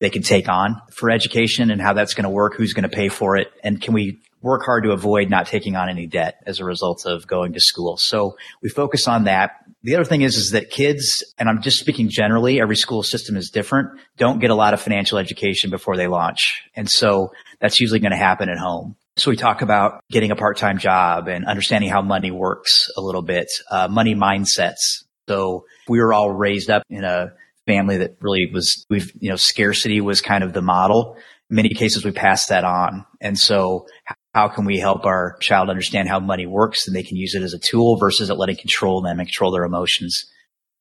they 0.00 0.08
can 0.08 0.22
take 0.22 0.48
on 0.48 0.80
for 0.94 1.10
education 1.10 1.70
and 1.70 1.78
how 1.78 1.92
that's 1.92 2.14
going 2.14 2.24
to 2.24 2.30
work, 2.30 2.54
who's 2.56 2.72
going 2.72 2.88
to 2.88 2.96
pay 2.96 3.10
for 3.10 3.36
it, 3.36 3.48
and 3.62 3.82
can 3.82 3.92
we 3.92 4.22
work 4.42 4.62
hard 4.64 4.84
to 4.84 4.90
avoid 4.92 5.30
not 5.30 5.46
taking 5.46 5.76
on 5.76 5.88
any 5.88 6.06
debt 6.06 6.42
as 6.46 6.60
a 6.60 6.64
result 6.64 7.06
of 7.06 7.26
going 7.26 7.52
to 7.54 7.60
school. 7.60 7.96
So 7.98 8.36
we 8.62 8.68
focus 8.68 9.08
on 9.08 9.24
that. 9.24 9.52
The 9.82 9.94
other 9.94 10.04
thing 10.04 10.22
is, 10.22 10.36
is 10.36 10.50
that 10.50 10.70
kids, 10.70 11.24
and 11.38 11.48
I'm 11.48 11.62
just 11.62 11.78
speaking 11.78 12.08
generally, 12.10 12.60
every 12.60 12.76
school 12.76 13.02
system 13.02 13.36
is 13.36 13.50
different, 13.50 13.88
don't 14.16 14.40
get 14.40 14.50
a 14.50 14.54
lot 14.54 14.74
of 14.74 14.80
financial 14.80 15.18
education 15.18 15.70
before 15.70 15.96
they 15.96 16.08
launch. 16.08 16.62
And 16.76 16.90
so 16.90 17.32
that's 17.60 17.80
usually 17.80 18.00
going 18.00 18.12
to 18.12 18.18
happen 18.18 18.48
at 18.48 18.58
home. 18.58 18.96
So 19.16 19.30
we 19.30 19.36
talk 19.36 19.62
about 19.62 20.02
getting 20.10 20.30
a 20.30 20.36
part-time 20.36 20.78
job 20.78 21.28
and 21.28 21.44
understanding 21.44 21.90
how 21.90 22.02
money 22.02 22.30
works 22.30 22.88
a 22.96 23.00
little 23.00 23.22
bit, 23.22 23.48
uh, 23.70 23.88
money 23.88 24.14
mindsets, 24.14 25.04
so 25.28 25.64
we 25.88 26.00
were 26.00 26.12
all 26.12 26.30
raised 26.30 26.68
up 26.68 26.82
in 26.90 27.04
a 27.04 27.32
family 27.66 27.98
that 27.98 28.16
really 28.20 28.50
was, 28.52 28.84
we've, 28.90 29.12
you 29.20 29.30
know, 29.30 29.36
scarcity 29.36 30.00
was 30.00 30.20
kind 30.20 30.42
of 30.42 30.52
the 30.52 30.62
model. 30.62 31.16
Many 31.48 31.70
cases, 31.70 32.04
we 32.04 32.10
passed 32.10 32.48
that 32.48 32.64
on. 32.64 33.06
And 33.20 33.38
so 33.38 33.86
how 34.32 34.48
can 34.48 34.64
we 34.64 34.78
help 34.78 35.04
our 35.04 35.36
child 35.40 35.68
understand 35.68 36.08
how 36.08 36.18
money 36.18 36.46
works 36.46 36.86
and 36.86 36.96
they 36.96 37.02
can 37.02 37.16
use 37.16 37.34
it 37.34 37.42
as 37.42 37.52
a 37.52 37.58
tool 37.58 37.96
versus 37.98 38.30
it 38.30 38.34
letting 38.34 38.56
control 38.56 39.02
them 39.02 39.18
and 39.18 39.28
control 39.28 39.52
their 39.52 39.64
emotions? 39.64 40.24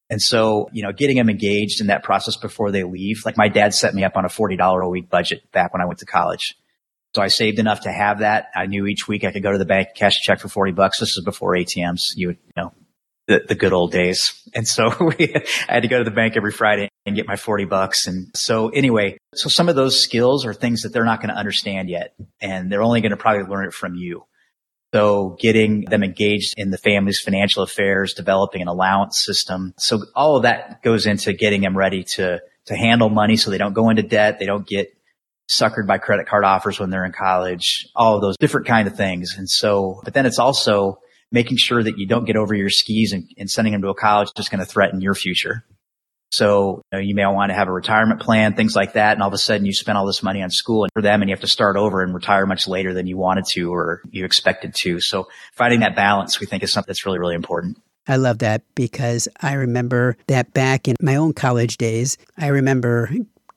And 0.09 0.21
so, 0.21 0.69
you 0.73 0.83
know, 0.83 0.91
getting 0.91 1.17
them 1.17 1.29
engaged 1.29 1.79
in 1.79 1.87
that 1.87 2.03
process 2.03 2.35
before 2.35 2.71
they 2.71 2.83
leave, 2.83 3.21
like 3.25 3.37
my 3.37 3.47
dad 3.47 3.73
set 3.73 3.93
me 3.93 4.03
up 4.03 4.17
on 4.17 4.25
a 4.25 4.29
$40 4.29 4.83
a 4.83 4.89
week 4.89 5.09
budget 5.09 5.49
back 5.51 5.73
when 5.73 5.81
I 5.81 5.85
went 5.85 5.99
to 5.99 6.05
college. 6.05 6.55
So 7.13 7.21
I 7.21 7.27
saved 7.27 7.59
enough 7.59 7.81
to 7.81 7.91
have 7.91 8.19
that. 8.19 8.47
I 8.55 8.67
knew 8.67 8.85
each 8.85 9.07
week 9.07 9.23
I 9.25 9.31
could 9.31 9.43
go 9.43 9.51
to 9.51 9.57
the 9.57 9.65
bank, 9.65 9.89
cash 9.95 10.17
a 10.17 10.23
check 10.23 10.39
for 10.39 10.47
40 10.47 10.71
bucks. 10.71 10.99
This 10.99 11.17
is 11.17 11.23
before 11.25 11.55
ATMs. 11.55 12.01
You 12.15 12.27
would, 12.27 12.37
you 12.45 12.63
know, 12.63 12.73
the, 13.27 13.43
the 13.47 13.55
good 13.55 13.73
old 13.73 13.91
days. 13.91 14.33
And 14.53 14.67
so 14.67 14.93
we, 14.99 15.33
I 15.69 15.73
had 15.73 15.83
to 15.83 15.87
go 15.87 15.97
to 15.97 16.03
the 16.03 16.11
bank 16.11 16.35
every 16.35 16.51
Friday 16.51 16.89
and 17.05 17.15
get 17.15 17.27
my 17.27 17.35
40 17.35 17.65
bucks. 17.65 18.07
And 18.07 18.27
so 18.35 18.69
anyway, 18.69 19.17
so 19.33 19.49
some 19.49 19.69
of 19.69 19.75
those 19.75 20.01
skills 20.01 20.45
are 20.45 20.53
things 20.53 20.81
that 20.81 20.93
they're 20.93 21.05
not 21.05 21.19
going 21.19 21.29
to 21.29 21.39
understand 21.39 21.89
yet. 21.89 22.13
And 22.41 22.71
they're 22.71 22.83
only 22.83 23.01
going 23.01 23.11
to 23.11 23.17
probably 23.17 23.43
learn 23.43 23.67
it 23.67 23.73
from 23.73 23.95
you. 23.95 24.23
So 24.93 25.37
getting 25.39 25.85
them 25.85 26.03
engaged 26.03 26.55
in 26.57 26.69
the 26.69 26.77
family's 26.77 27.21
financial 27.21 27.63
affairs, 27.63 28.13
developing 28.13 28.61
an 28.61 28.67
allowance 28.67 29.23
system. 29.23 29.73
So 29.77 29.99
all 30.15 30.35
of 30.35 30.43
that 30.43 30.83
goes 30.83 31.05
into 31.05 31.31
getting 31.31 31.61
them 31.61 31.77
ready 31.77 32.03
to, 32.15 32.41
to 32.65 32.75
handle 32.75 33.09
money 33.09 33.37
so 33.37 33.51
they 33.51 33.57
don't 33.57 33.73
go 33.73 33.89
into 33.89 34.03
debt. 34.03 34.37
They 34.37 34.45
don't 34.45 34.67
get 34.67 34.93
suckered 35.49 35.87
by 35.87 35.97
credit 35.97 36.27
card 36.27 36.43
offers 36.43 36.79
when 36.79 36.89
they're 36.89 37.05
in 37.05 37.13
college, 37.13 37.87
all 37.95 38.15
of 38.15 38.21
those 38.21 38.37
different 38.37 38.67
kind 38.67 38.87
of 38.87 38.95
things. 38.95 39.35
And 39.37 39.49
so, 39.49 40.01
but 40.03 40.13
then 40.13 40.25
it's 40.25 40.39
also 40.39 40.99
making 41.31 41.57
sure 41.57 41.81
that 41.81 41.97
you 41.97 42.05
don't 42.05 42.25
get 42.25 42.35
over 42.35 42.53
your 42.53 42.69
skis 42.69 43.13
and, 43.13 43.29
and 43.37 43.49
sending 43.49 43.73
them 43.73 43.81
to 43.81 43.89
a 43.89 43.95
college 43.95 44.29
is 44.37 44.49
going 44.49 44.59
to 44.59 44.65
threaten 44.65 45.01
your 45.01 45.15
future. 45.15 45.65
So 46.31 46.81
you, 46.91 46.97
know, 46.97 46.99
you 46.99 47.13
may 47.13 47.25
want 47.25 47.49
to 47.49 47.55
have 47.55 47.67
a 47.67 47.73
retirement 47.73 48.21
plan, 48.21 48.55
things 48.55 48.75
like 48.75 48.93
that. 48.93 49.13
And 49.13 49.21
all 49.21 49.27
of 49.27 49.33
a 49.33 49.37
sudden 49.37 49.65
you 49.65 49.73
spend 49.73 49.97
all 49.97 50.05
this 50.05 50.23
money 50.23 50.41
on 50.41 50.49
school 50.49 50.83
and 50.83 50.91
for 50.93 51.01
them 51.01 51.21
and 51.21 51.29
you 51.29 51.35
have 51.35 51.41
to 51.41 51.47
start 51.47 51.75
over 51.75 52.01
and 52.01 52.13
retire 52.13 52.45
much 52.45 52.67
later 52.67 52.93
than 52.93 53.05
you 53.05 53.17
wanted 53.17 53.45
to 53.51 53.73
or 53.73 54.01
you 54.11 54.23
expected 54.23 54.73
to. 54.83 55.01
So 55.01 55.27
finding 55.53 55.81
that 55.81 55.95
balance 55.95 56.39
we 56.39 56.47
think 56.47 56.63
is 56.63 56.71
something 56.71 56.89
that's 56.89 57.05
really, 57.05 57.19
really 57.19 57.35
important. 57.35 57.77
I 58.07 58.15
love 58.15 58.39
that 58.39 58.63
because 58.75 59.27
I 59.41 59.53
remember 59.53 60.17
that 60.27 60.53
back 60.53 60.87
in 60.87 60.95
my 61.01 61.17
own 61.17 61.33
college 61.33 61.77
days, 61.77 62.17
I 62.37 62.47
remember 62.47 63.11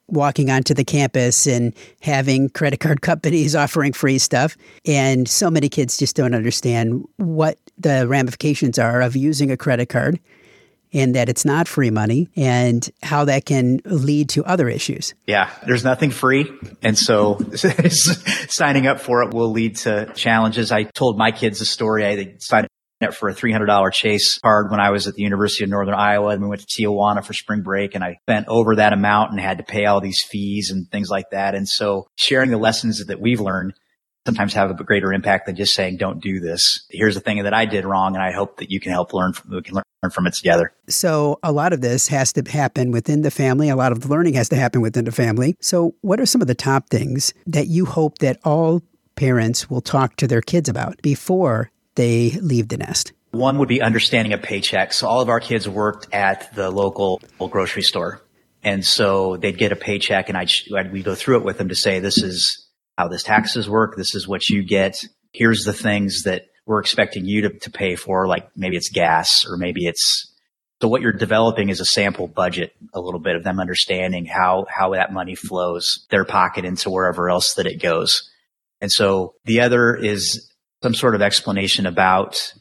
walking 0.07 0.49
onto 0.49 0.73
the 0.73 0.83
campus 0.83 1.47
and 1.47 1.73
having 2.01 2.49
credit 2.49 2.79
card 2.79 3.01
companies 3.01 3.55
offering 3.55 3.93
free 3.93 4.17
stuff. 4.17 4.57
And 4.85 5.27
so 5.27 5.49
many 5.49 5.69
kids 5.69 5.97
just 5.97 6.15
don't 6.15 6.35
understand 6.35 7.05
what 7.17 7.57
the 7.77 8.07
ramifications 8.07 8.79
are 8.79 9.01
of 9.01 9.15
using 9.15 9.51
a 9.51 9.57
credit 9.57 9.89
card 9.89 10.19
and 10.93 11.13
that 11.13 11.27
it's 11.27 11.43
not 11.43 11.67
free 11.67 11.89
money 11.89 12.29
and 12.37 12.89
how 13.03 13.25
that 13.25 13.45
can 13.45 13.81
lead 13.83 14.29
to 14.29 14.45
other 14.45 14.69
issues. 14.69 15.13
Yeah, 15.27 15.51
there's 15.67 15.83
nothing 15.83 16.09
free. 16.09 16.49
And 16.81 16.97
so 16.97 17.37
signing 18.47 18.87
up 18.87 19.01
for 19.01 19.23
it 19.23 19.33
will 19.33 19.51
lead 19.51 19.75
to 19.77 20.11
challenges. 20.15 20.71
I 20.71 20.83
told 20.83 21.17
my 21.17 21.31
kids 21.31 21.59
a 21.59 21.65
story. 21.65 22.05
I 22.05 22.35
signed 22.39 22.67
for 23.13 23.29
a 23.29 23.33
$300 23.33 23.91
chase 23.93 24.39
card 24.39 24.71
when 24.71 24.79
I 24.79 24.89
was 24.89 25.07
at 25.07 25.15
the 25.15 25.23
University 25.23 25.63
of 25.63 25.69
Northern 25.69 25.93
Iowa 25.93 26.29
and 26.29 26.41
we 26.41 26.47
went 26.47 26.67
to 26.67 26.67
Tijuana 26.67 27.23
for 27.23 27.33
spring 27.33 27.61
break 27.61 27.95
and 27.95 28.03
I 28.03 28.17
spent 28.23 28.47
over 28.47 28.75
that 28.77 28.93
amount 28.93 29.31
and 29.31 29.39
had 29.39 29.57
to 29.57 29.63
pay 29.63 29.85
all 29.85 30.01
these 30.01 30.21
fees 30.21 30.71
and 30.71 30.89
things 30.89 31.09
like 31.09 31.29
that. 31.31 31.55
And 31.55 31.67
so 31.67 32.07
sharing 32.15 32.51
the 32.51 32.57
lessons 32.57 33.05
that 33.05 33.19
we've 33.19 33.41
learned 33.41 33.73
sometimes 34.25 34.53
have 34.53 34.71
a 34.71 34.83
greater 34.83 35.13
impact 35.13 35.45
than 35.45 35.55
just 35.55 35.73
saying, 35.73 35.97
don't 35.97 36.21
do 36.21 36.39
this. 36.39 36.85
Here's 36.89 37.13
the 37.13 37.21
thing 37.21 37.43
that 37.43 37.53
I 37.53 37.65
did 37.65 37.85
wrong. 37.85 38.15
And 38.15 38.23
I 38.23 38.31
hope 38.31 38.57
that 38.57 38.71
you 38.71 38.79
can 38.79 38.91
help 38.91 39.13
learn 39.13 39.33
from, 39.33 39.51
we 39.51 39.61
can 39.61 39.75
learn 39.75 40.11
from 40.11 40.25
it 40.25 40.33
together. 40.33 40.73
So 40.87 41.39
a 41.43 41.51
lot 41.51 41.73
of 41.73 41.81
this 41.81 42.07
has 42.07 42.33
to 42.33 42.43
happen 42.49 42.91
within 42.91 43.21
the 43.21 43.31
family. 43.31 43.69
A 43.69 43.75
lot 43.75 43.91
of 43.91 44.01
the 44.01 44.07
learning 44.07 44.33
has 44.33 44.49
to 44.49 44.55
happen 44.55 44.81
within 44.81 45.05
the 45.05 45.11
family. 45.11 45.55
So 45.61 45.95
what 46.01 46.19
are 46.19 46.25
some 46.25 46.41
of 46.41 46.47
the 46.47 46.55
top 46.55 46.89
things 46.89 47.33
that 47.45 47.67
you 47.67 47.85
hope 47.85 48.17
that 48.19 48.39
all 48.43 48.81
parents 49.15 49.69
will 49.69 49.81
talk 49.81 50.15
to 50.17 50.27
their 50.27 50.41
kids 50.41 50.67
about 50.67 51.01
before 51.01 51.71
they 51.95 52.31
leave 52.31 52.67
the 52.67 52.77
nest? 52.77 53.13
One 53.31 53.57
would 53.57 53.67
be 53.67 53.81
understanding 53.81 54.33
a 54.33 54.37
paycheck. 54.37 54.93
So 54.93 55.07
all 55.07 55.19
of 55.19 55.29
our 55.29 55.39
kids 55.39 55.67
worked 55.67 56.13
at 56.13 56.53
the 56.55 56.69
local 56.69 57.21
grocery 57.39 57.81
store. 57.81 58.21
And 58.63 58.83
so 58.83 59.37
they'd 59.37 59.57
get 59.57 59.71
a 59.71 59.75
paycheck 59.75 60.29
and 60.29 60.37
I'd, 60.37 60.49
I'd, 60.75 60.91
we 60.91 61.03
go 61.03 61.15
through 61.15 61.37
it 61.37 61.43
with 61.43 61.57
them 61.57 61.69
to 61.69 61.75
say, 61.75 61.99
this 61.99 62.17
is 62.17 62.67
how 62.97 63.07
this 63.07 63.23
taxes 63.23 63.69
work. 63.69 63.95
This 63.95 64.15
is 64.15 64.27
what 64.27 64.47
you 64.49 64.63
get. 64.63 65.03
Here's 65.33 65.65
the 65.65 65.73
things 65.73 66.23
that 66.23 66.45
we're 66.65 66.79
expecting 66.79 67.25
you 67.25 67.41
to, 67.41 67.49
to 67.59 67.69
pay 67.69 67.95
for. 67.95 68.27
Like 68.27 68.49
maybe 68.55 68.77
it's 68.77 68.89
gas 68.89 69.45
or 69.47 69.57
maybe 69.57 69.85
it's, 69.85 70.31
so 70.81 70.87
what 70.87 71.01
you're 71.01 71.13
developing 71.13 71.69
is 71.69 71.79
a 71.79 71.85
sample 71.85 72.27
budget, 72.27 72.73
a 72.93 72.99
little 72.99 73.19
bit 73.19 73.35
of 73.35 73.43
them 73.43 73.59
understanding 73.59 74.25
how, 74.25 74.65
how 74.69 74.93
that 74.93 75.13
money 75.13 75.35
flows 75.35 76.05
their 76.09 76.25
pocket 76.25 76.65
into 76.65 76.89
wherever 76.89 77.29
else 77.29 77.53
that 77.55 77.67
it 77.67 77.81
goes. 77.81 78.29
And 78.81 78.91
so 78.91 79.35
the 79.45 79.61
other 79.61 79.95
is 79.95 80.51
some 80.83 80.93
sort 80.93 81.15
of 81.15 81.21
explanation 81.21 81.85
about 81.85 82.53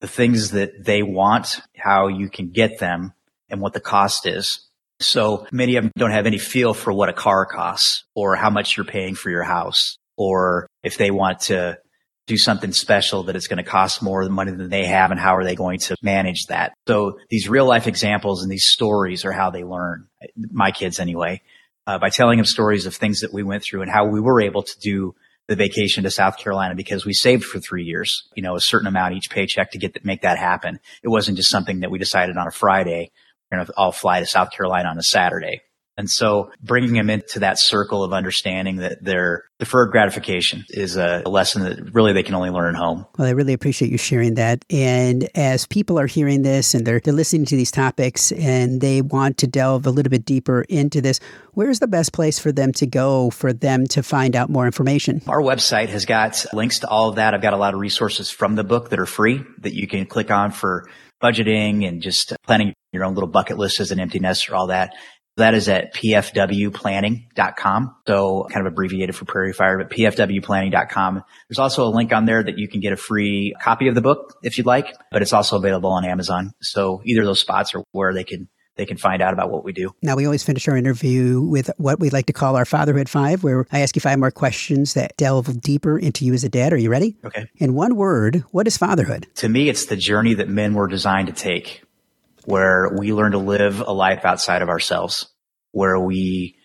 the 0.00 0.08
things 0.08 0.52
that 0.52 0.84
they 0.84 1.02
want, 1.02 1.60
how 1.76 2.08
you 2.08 2.28
can 2.28 2.50
get 2.50 2.78
them 2.78 3.12
and 3.48 3.60
what 3.60 3.72
the 3.72 3.80
cost 3.80 4.26
is. 4.26 4.68
So 5.00 5.46
many 5.52 5.76
of 5.76 5.84
them 5.84 5.92
don't 5.96 6.10
have 6.10 6.26
any 6.26 6.38
feel 6.38 6.74
for 6.74 6.92
what 6.92 7.08
a 7.08 7.12
car 7.12 7.46
costs 7.46 8.04
or 8.14 8.36
how 8.36 8.50
much 8.50 8.76
you're 8.76 8.84
paying 8.84 9.14
for 9.14 9.30
your 9.30 9.44
house 9.44 9.96
or 10.16 10.66
if 10.82 10.98
they 10.98 11.10
want 11.10 11.40
to 11.40 11.78
do 12.26 12.36
something 12.36 12.72
special 12.72 13.24
that 13.24 13.36
it's 13.36 13.46
going 13.46 13.62
to 13.62 13.68
cost 13.68 14.02
more 14.02 14.28
money 14.28 14.52
than 14.52 14.68
they 14.68 14.84
have 14.84 15.10
and 15.10 15.18
how 15.18 15.36
are 15.36 15.44
they 15.44 15.54
going 15.54 15.78
to 15.78 15.96
manage 16.02 16.46
that. 16.48 16.74
So 16.86 17.18
these 17.30 17.48
real 17.48 17.66
life 17.66 17.86
examples 17.86 18.42
and 18.42 18.52
these 18.52 18.66
stories 18.66 19.24
are 19.24 19.32
how 19.32 19.50
they 19.50 19.64
learn. 19.64 20.06
My 20.36 20.70
kids 20.70 21.00
anyway, 21.00 21.40
uh, 21.86 21.98
by 21.98 22.10
telling 22.10 22.36
them 22.36 22.44
stories 22.44 22.84
of 22.84 22.94
things 22.94 23.20
that 23.20 23.32
we 23.32 23.42
went 23.42 23.62
through 23.62 23.82
and 23.82 23.90
how 23.90 24.06
we 24.06 24.20
were 24.20 24.42
able 24.42 24.62
to 24.62 24.78
do 24.78 25.14
the 25.48 25.56
vacation 25.56 26.04
to 26.04 26.10
South 26.10 26.36
Carolina 26.36 26.74
because 26.74 27.06
we 27.06 27.14
saved 27.14 27.42
for 27.42 27.58
three 27.58 27.82
years, 27.82 28.28
you 28.36 28.42
know, 28.42 28.54
a 28.54 28.60
certain 28.60 28.86
amount 28.86 29.14
each 29.14 29.30
paycheck 29.30 29.70
to 29.72 29.78
get 29.78 29.94
that, 29.94 30.04
make 30.04 30.20
that 30.22 30.38
happen. 30.38 30.78
It 31.02 31.08
wasn't 31.08 31.38
just 31.38 31.50
something 31.50 31.80
that 31.80 31.90
we 31.90 31.98
decided 31.98 32.36
on 32.36 32.46
a 32.46 32.50
Friday. 32.50 33.10
We're 33.50 33.58
going 33.58 33.66
to 33.66 33.72
all 33.76 33.92
fly 33.92 34.20
to 34.20 34.26
South 34.26 34.50
Carolina 34.50 34.90
on 34.90 34.98
a 34.98 35.02
Saturday. 35.02 35.62
And 35.98 36.08
so 36.08 36.50
bringing 36.62 36.92
them 36.92 37.10
into 37.10 37.40
that 37.40 37.58
circle 37.58 38.04
of 38.04 38.12
understanding 38.12 38.76
that 38.76 39.02
their 39.02 39.42
deferred 39.58 39.90
gratification 39.90 40.64
is 40.70 40.96
a, 40.96 41.22
lesson 41.26 41.64
that 41.64 41.92
really 41.92 42.12
they 42.12 42.22
can 42.22 42.34
only 42.34 42.50
learn 42.50 42.74
at 42.74 42.78
home. 42.78 43.04
Well, 43.18 43.26
I 43.26 43.32
really 43.32 43.52
appreciate 43.52 43.90
you 43.90 43.98
sharing 43.98 44.34
that. 44.34 44.64
And 44.70 45.28
as 45.34 45.66
people 45.66 45.98
are 45.98 46.06
hearing 46.06 46.42
this 46.42 46.74
and 46.74 46.86
they're, 46.86 47.00
they're 47.00 47.12
listening 47.12 47.44
to 47.46 47.56
these 47.56 47.70
topics 47.70 48.32
and 48.32 48.80
they 48.80 49.02
want 49.02 49.36
to 49.38 49.46
delve 49.46 49.84
a 49.86 49.90
little 49.90 50.10
bit 50.10 50.24
deeper 50.24 50.62
into 50.68 51.00
this, 51.00 51.20
where's 51.52 51.80
the 51.80 51.88
best 51.88 52.12
place 52.12 52.38
for 52.38 52.52
them 52.52 52.72
to 52.74 52.86
go 52.86 53.30
for 53.30 53.52
them 53.52 53.86
to 53.88 54.02
find 54.02 54.36
out 54.36 54.48
more 54.48 54.66
information? 54.66 55.20
Our 55.26 55.42
website 55.42 55.88
has 55.88 56.06
got 56.06 56.46
links 56.52 56.78
to 56.80 56.88
all 56.88 57.08
of 57.08 57.16
that. 57.16 57.34
I've 57.34 57.42
got 57.42 57.52
a 57.52 57.58
lot 57.58 57.74
of 57.74 57.80
resources 57.80 58.30
from 58.30 58.54
the 58.54 58.64
book 58.64 58.90
that 58.90 59.00
are 59.00 59.06
free 59.06 59.42
that 59.58 59.74
you 59.74 59.88
can 59.88 60.06
click 60.06 60.30
on 60.30 60.52
for 60.52 60.88
budgeting 61.22 61.86
and 61.86 62.00
just 62.00 62.32
planning 62.44 62.72
your 62.92 63.04
own 63.04 63.14
little 63.14 63.28
bucket 63.28 63.58
list 63.58 63.80
as 63.80 63.90
an 63.90 64.00
empty 64.00 64.18
nester, 64.18 64.54
all 64.54 64.68
that. 64.68 64.94
That 65.38 65.54
is 65.54 65.68
at 65.68 65.94
pfwplanning.com. 65.94 67.94
So 68.06 68.48
kind 68.52 68.66
of 68.66 68.72
abbreviated 68.72 69.14
for 69.14 69.24
Prairie 69.24 69.52
Fire, 69.52 69.78
but 69.78 69.90
pfwplanning.com. 69.90 71.22
There's 71.48 71.60
also 71.60 71.86
a 71.86 71.90
link 71.90 72.12
on 72.12 72.24
there 72.24 72.42
that 72.42 72.58
you 72.58 72.68
can 72.68 72.80
get 72.80 72.92
a 72.92 72.96
free 72.96 73.54
copy 73.60 73.86
of 73.86 73.94
the 73.94 74.00
book 74.00 74.36
if 74.42 74.58
you'd 74.58 74.66
like, 74.66 74.92
but 75.12 75.22
it's 75.22 75.32
also 75.32 75.56
available 75.56 75.90
on 75.90 76.04
Amazon. 76.04 76.54
So 76.60 77.02
either 77.04 77.20
of 77.20 77.26
those 77.26 77.40
spots 77.40 77.72
are 77.76 77.84
where 77.92 78.12
they 78.12 78.24
can 78.24 78.48
they 78.78 78.86
can 78.86 78.96
find 78.96 79.20
out 79.20 79.32
about 79.32 79.50
what 79.50 79.64
we 79.64 79.72
do. 79.72 79.92
Now, 80.02 80.16
we 80.16 80.24
always 80.24 80.44
finish 80.44 80.68
our 80.68 80.76
interview 80.76 81.42
with 81.42 81.68
what 81.78 81.98
we 81.98 82.10
like 82.10 82.26
to 82.26 82.32
call 82.32 82.54
our 82.54 82.64
Fatherhood 82.64 83.08
Five, 83.08 83.42
where 83.42 83.66
I 83.72 83.80
ask 83.80 83.96
you 83.96 84.00
five 84.00 84.20
more 84.20 84.30
questions 84.30 84.94
that 84.94 85.16
delve 85.16 85.60
deeper 85.60 85.98
into 85.98 86.24
you 86.24 86.32
as 86.32 86.44
a 86.44 86.48
dad. 86.48 86.72
Are 86.72 86.76
you 86.76 86.88
ready? 86.88 87.16
Okay. 87.24 87.50
In 87.56 87.74
one 87.74 87.96
word, 87.96 88.44
what 88.52 88.68
is 88.68 88.78
fatherhood? 88.78 89.26
To 89.36 89.48
me, 89.48 89.68
it's 89.68 89.86
the 89.86 89.96
journey 89.96 90.34
that 90.34 90.48
men 90.48 90.74
were 90.74 90.86
designed 90.86 91.26
to 91.26 91.34
take 91.34 91.82
where 92.48 92.90
we 92.96 93.12
learn 93.12 93.32
to 93.32 93.38
live 93.38 93.80
a 93.80 93.92
life 93.92 94.24
outside 94.24 94.62
of 94.62 94.70
ourselves, 94.70 95.28
where 95.72 96.00
we 96.00 96.56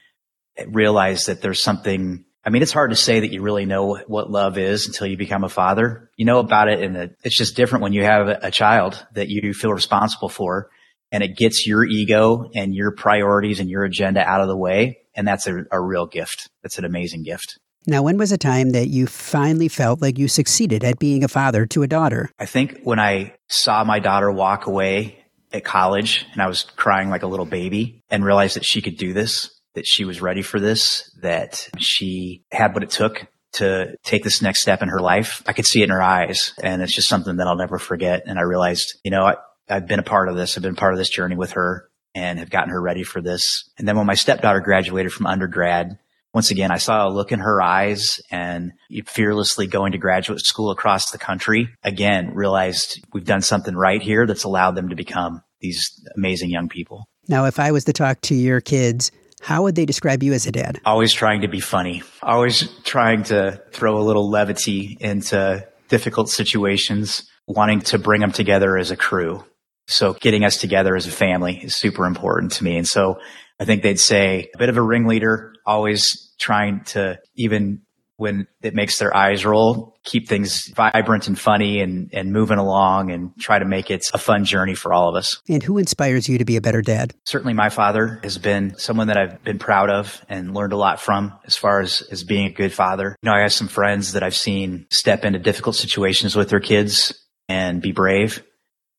realize 0.68 1.26
that 1.26 1.42
there's 1.42 1.62
something. 1.62 2.24
I 2.46 2.50
mean, 2.50 2.62
it's 2.62 2.72
hard 2.72 2.92
to 2.92 2.96
say 2.96 3.22
that 3.22 3.32
you 3.32 3.42
really 3.42 3.66
know 3.66 3.98
what 4.08 4.32
love 4.32 4.58
is 4.58 4.88
until 4.88 5.08
you 5.08 5.18
become 5.18 5.44
a 5.44 5.50
father. 5.50 6.10
You 6.18 6.26
know 6.26 6.40
about 6.40 6.70
it 6.70 6.82
and 6.82 7.16
it's 7.24 7.38
just 7.38 7.56
different 7.56 7.84
when 7.84 7.94
you 7.94 8.04
have 8.04 8.28
a 8.28 8.52
child 8.52 9.06
that 9.14 9.30
you 9.30 9.54
feel 9.54 9.72
responsible 9.72 10.30
for 10.30 10.70
and 11.12 11.24
it 11.24 11.38
gets 11.38 11.66
your 11.68 11.86
ego 11.86 12.50
and 12.54 12.74
your 12.74 12.92
priorities 12.92 13.60
and 13.60 13.70
your 13.70 13.84
agenda 13.84 14.22
out 14.22 14.42
of 14.42 14.48
the 14.48 14.58
way. 14.58 15.00
And 15.16 15.28
that's 15.28 15.48
a, 15.48 15.64
a 15.72 15.80
real 15.80 16.06
gift. 16.06 16.50
That's 16.64 16.78
an 16.78 16.86
amazing 16.86 17.24
gift. 17.24 17.60
Now, 17.86 18.04
when 18.04 18.18
was 18.18 18.32
a 18.32 18.38
time 18.38 18.72
that 18.72 18.88
you 18.88 19.08
finally 19.08 19.68
felt 19.68 20.02
like 20.02 20.18
you 20.18 20.28
succeeded 20.28 20.84
at 20.84 21.00
being 21.00 21.24
a 21.24 21.28
father 21.28 21.66
to 21.68 21.84
a 21.84 21.88
daughter? 21.88 22.30
I 22.40 22.46
think 22.46 22.82
when 22.84 23.00
I 23.00 23.36
saw 23.48 23.84
my 23.84 24.00
daughter 24.00 24.32
walk 24.32 24.68
away 24.68 25.23
at 25.54 25.64
college 25.64 26.26
and 26.34 26.42
I 26.42 26.48
was 26.48 26.64
crying 26.64 27.10
like 27.10 27.24
a 27.24 27.28
little 27.28 27.46
baby 27.46 28.04
and 28.10 28.26
realized 28.26 28.56
that 28.56 28.66
she 28.66 28.82
could 28.82 28.98
do 28.98 29.14
this, 29.14 29.50
that 29.76 29.86
she 29.86 30.04
was 30.04 30.22
ready 30.22 30.42
for 30.42 30.60
this, 30.60 31.10
that 31.22 31.70
she 31.78 32.44
had 32.52 32.74
what 32.74 32.84
it 32.84 32.90
took 32.90 33.28
to 33.54 33.96
take 34.04 34.24
this 34.24 34.42
next 34.42 34.62
step 34.62 34.82
in 34.82 34.90
her 34.90 35.00
life. 35.00 35.44
I 35.46 35.54
could 35.54 35.68
see 35.68 35.82
it 35.82 35.86
in 35.86 35.90
her 35.92 36.02
eyes 36.02 36.54
and 36.62 36.82
it's 36.82 36.96
just 36.96 37.08
something 37.08 37.38
that 37.38 37.48
I'll 37.48 37.56
never 37.56 37.78
forget. 37.78 38.24
And 38.26 38.40
I 38.40 38.42
realized, 38.42 38.98
you 39.04 39.12
know, 39.12 39.24
I, 39.24 39.36
I've 39.70 39.88
been 39.88 40.00
a 40.00 40.04
part 40.04 40.28
of 40.28 40.36
this. 40.36 40.58
I've 40.58 40.64
been 40.64 40.76
part 40.76 40.94
of 40.94 40.98
this 40.98 41.10
journey 41.10 41.36
with 41.36 41.52
her 41.52 41.88
and 42.16 42.40
have 42.40 42.50
gotten 42.50 42.70
her 42.70 42.82
ready 42.82 43.04
for 43.04 43.22
this. 43.22 43.70
And 43.78 43.88
then 43.88 43.96
when 43.96 44.06
my 44.06 44.16
stepdaughter 44.16 44.60
graduated 44.60 45.14
from 45.14 45.28
undergrad, 45.28 45.98
once 46.34 46.50
again, 46.50 46.72
I 46.72 46.78
saw 46.78 47.08
a 47.08 47.12
look 47.12 47.32
in 47.32 47.40
her 47.40 47.62
eyes 47.62 48.20
and 48.32 48.74
fearlessly 49.06 49.68
going 49.68 49.92
to 49.92 50.00
graduate 50.00 50.40
school 50.40 50.72
across 50.72 51.12
the 51.12 51.20
country. 51.20 51.70
Again, 51.84 52.34
realized 52.34 53.06
we've 53.14 53.26
done 53.26 53.42
something 53.42 53.76
right 53.76 54.02
here 54.02 54.26
that's 54.26 54.44
allowed 54.44 54.76
them 54.76 54.90
to 54.90 54.96
become 54.96 55.44
these 55.62 55.92
amazing 56.18 56.50
young 56.50 56.70
people. 56.70 57.08
Now, 57.28 57.46
if 57.46 57.60
I 57.60 57.72
was 57.72 57.86
to 57.86 57.94
talk 57.94 58.20
to 58.22 58.36
your 58.36 58.62
kids, 58.62 59.12
how 59.42 59.64
would 59.64 59.76
they 59.76 59.86
describe 59.86 60.24
you 60.24 60.34
as 60.34 60.48
a 60.48 60.52
dad? 60.52 60.82
Always 60.86 61.14
trying 61.14 61.42
to 61.42 61.48
be 61.48 61.60
funny, 61.60 62.02
always 62.22 62.68
trying 62.84 63.24
to 63.24 63.62
throw 63.72 63.98
a 63.98 64.04
little 64.04 64.30
levity 64.30 64.98
into 65.00 65.68
difficult 65.90 66.30
situations, 66.30 67.30
wanting 67.48 67.82
to 67.82 68.00
bring 68.00 68.22
them 68.22 68.32
together 68.32 68.78
as 68.78 68.90
a 68.90 68.98
crew. 68.98 69.44
So 69.88 70.14
getting 70.14 70.44
us 70.44 70.58
together 70.58 70.96
as 70.96 71.08
a 71.08 71.12
family 71.12 71.58
is 71.64 71.76
super 71.76 72.06
important 72.06 72.54
to 72.54 72.64
me. 72.64 72.78
And 72.78 72.88
so 72.88 73.20
I 73.60 73.66
think 73.66 73.84
they'd 73.84 74.00
say 74.00 74.50
a 74.56 74.58
bit 74.58 74.70
of 74.70 74.78
a 74.78 74.82
ringleader, 74.82 75.54
always 75.66 76.34
trying 76.40 76.84
to 76.86 77.20
even 77.36 77.82
when 78.18 78.48
it 78.62 78.76
makes 78.76 79.00
their 79.00 79.16
eyes 79.16 79.44
roll, 79.46 79.98
keep 80.04 80.30
things 80.30 80.72
vibrant 80.76 81.28
and 81.28 81.38
funny 81.38 81.82
and, 81.82 82.10
and 82.14 82.32
moving 82.32 82.60
along 82.60 83.12
and 83.12 83.32
try 83.40 83.58
to 83.58 83.66
make 83.66 83.90
it 83.90 84.06
a 84.14 84.18
fun 84.18 84.46
journey 84.46 84.76
for 84.76 84.94
all 84.94 85.10
of 85.10 85.16
us. 85.16 85.42
And 85.50 85.64
who 85.64 85.78
inspires 85.78 86.30
you 86.30 86.38
to 86.38 86.46
be 86.46 86.56
a 86.56 86.62
better 86.62 86.82
dad? 86.82 87.14
Certainly 87.26 87.56
my 87.56 87.70
father 87.70 88.20
has 88.24 88.38
been 88.38 88.78
someone 88.78 89.08
that 89.08 89.18
I've 89.18 89.44
been 89.44 89.60
proud 89.60 89.90
of 89.90 90.24
and 90.30 90.54
learned 90.54 90.74
a 90.74 90.78
lot 90.78 91.02
from 91.02 91.34
as 91.46 91.58
far 91.58 91.82
as, 91.82 92.02
as 92.12 92.24
being 92.24 92.46
a 92.46 92.54
good 92.54 92.72
father. 92.72 93.18
You 93.22 93.30
know, 93.30 93.36
I 93.36 93.42
have 93.42 93.54
some 93.54 93.68
friends 93.68 94.14
that 94.14 94.24
I've 94.24 94.36
seen 94.36 94.86
step 94.92 95.26
into 95.26 95.40
difficult 95.40 95.76
situations 95.76 96.36
with 96.36 96.50
their 96.50 96.60
kids 96.60 97.20
and 97.50 97.82
be 97.82 97.92
brave 97.92 98.44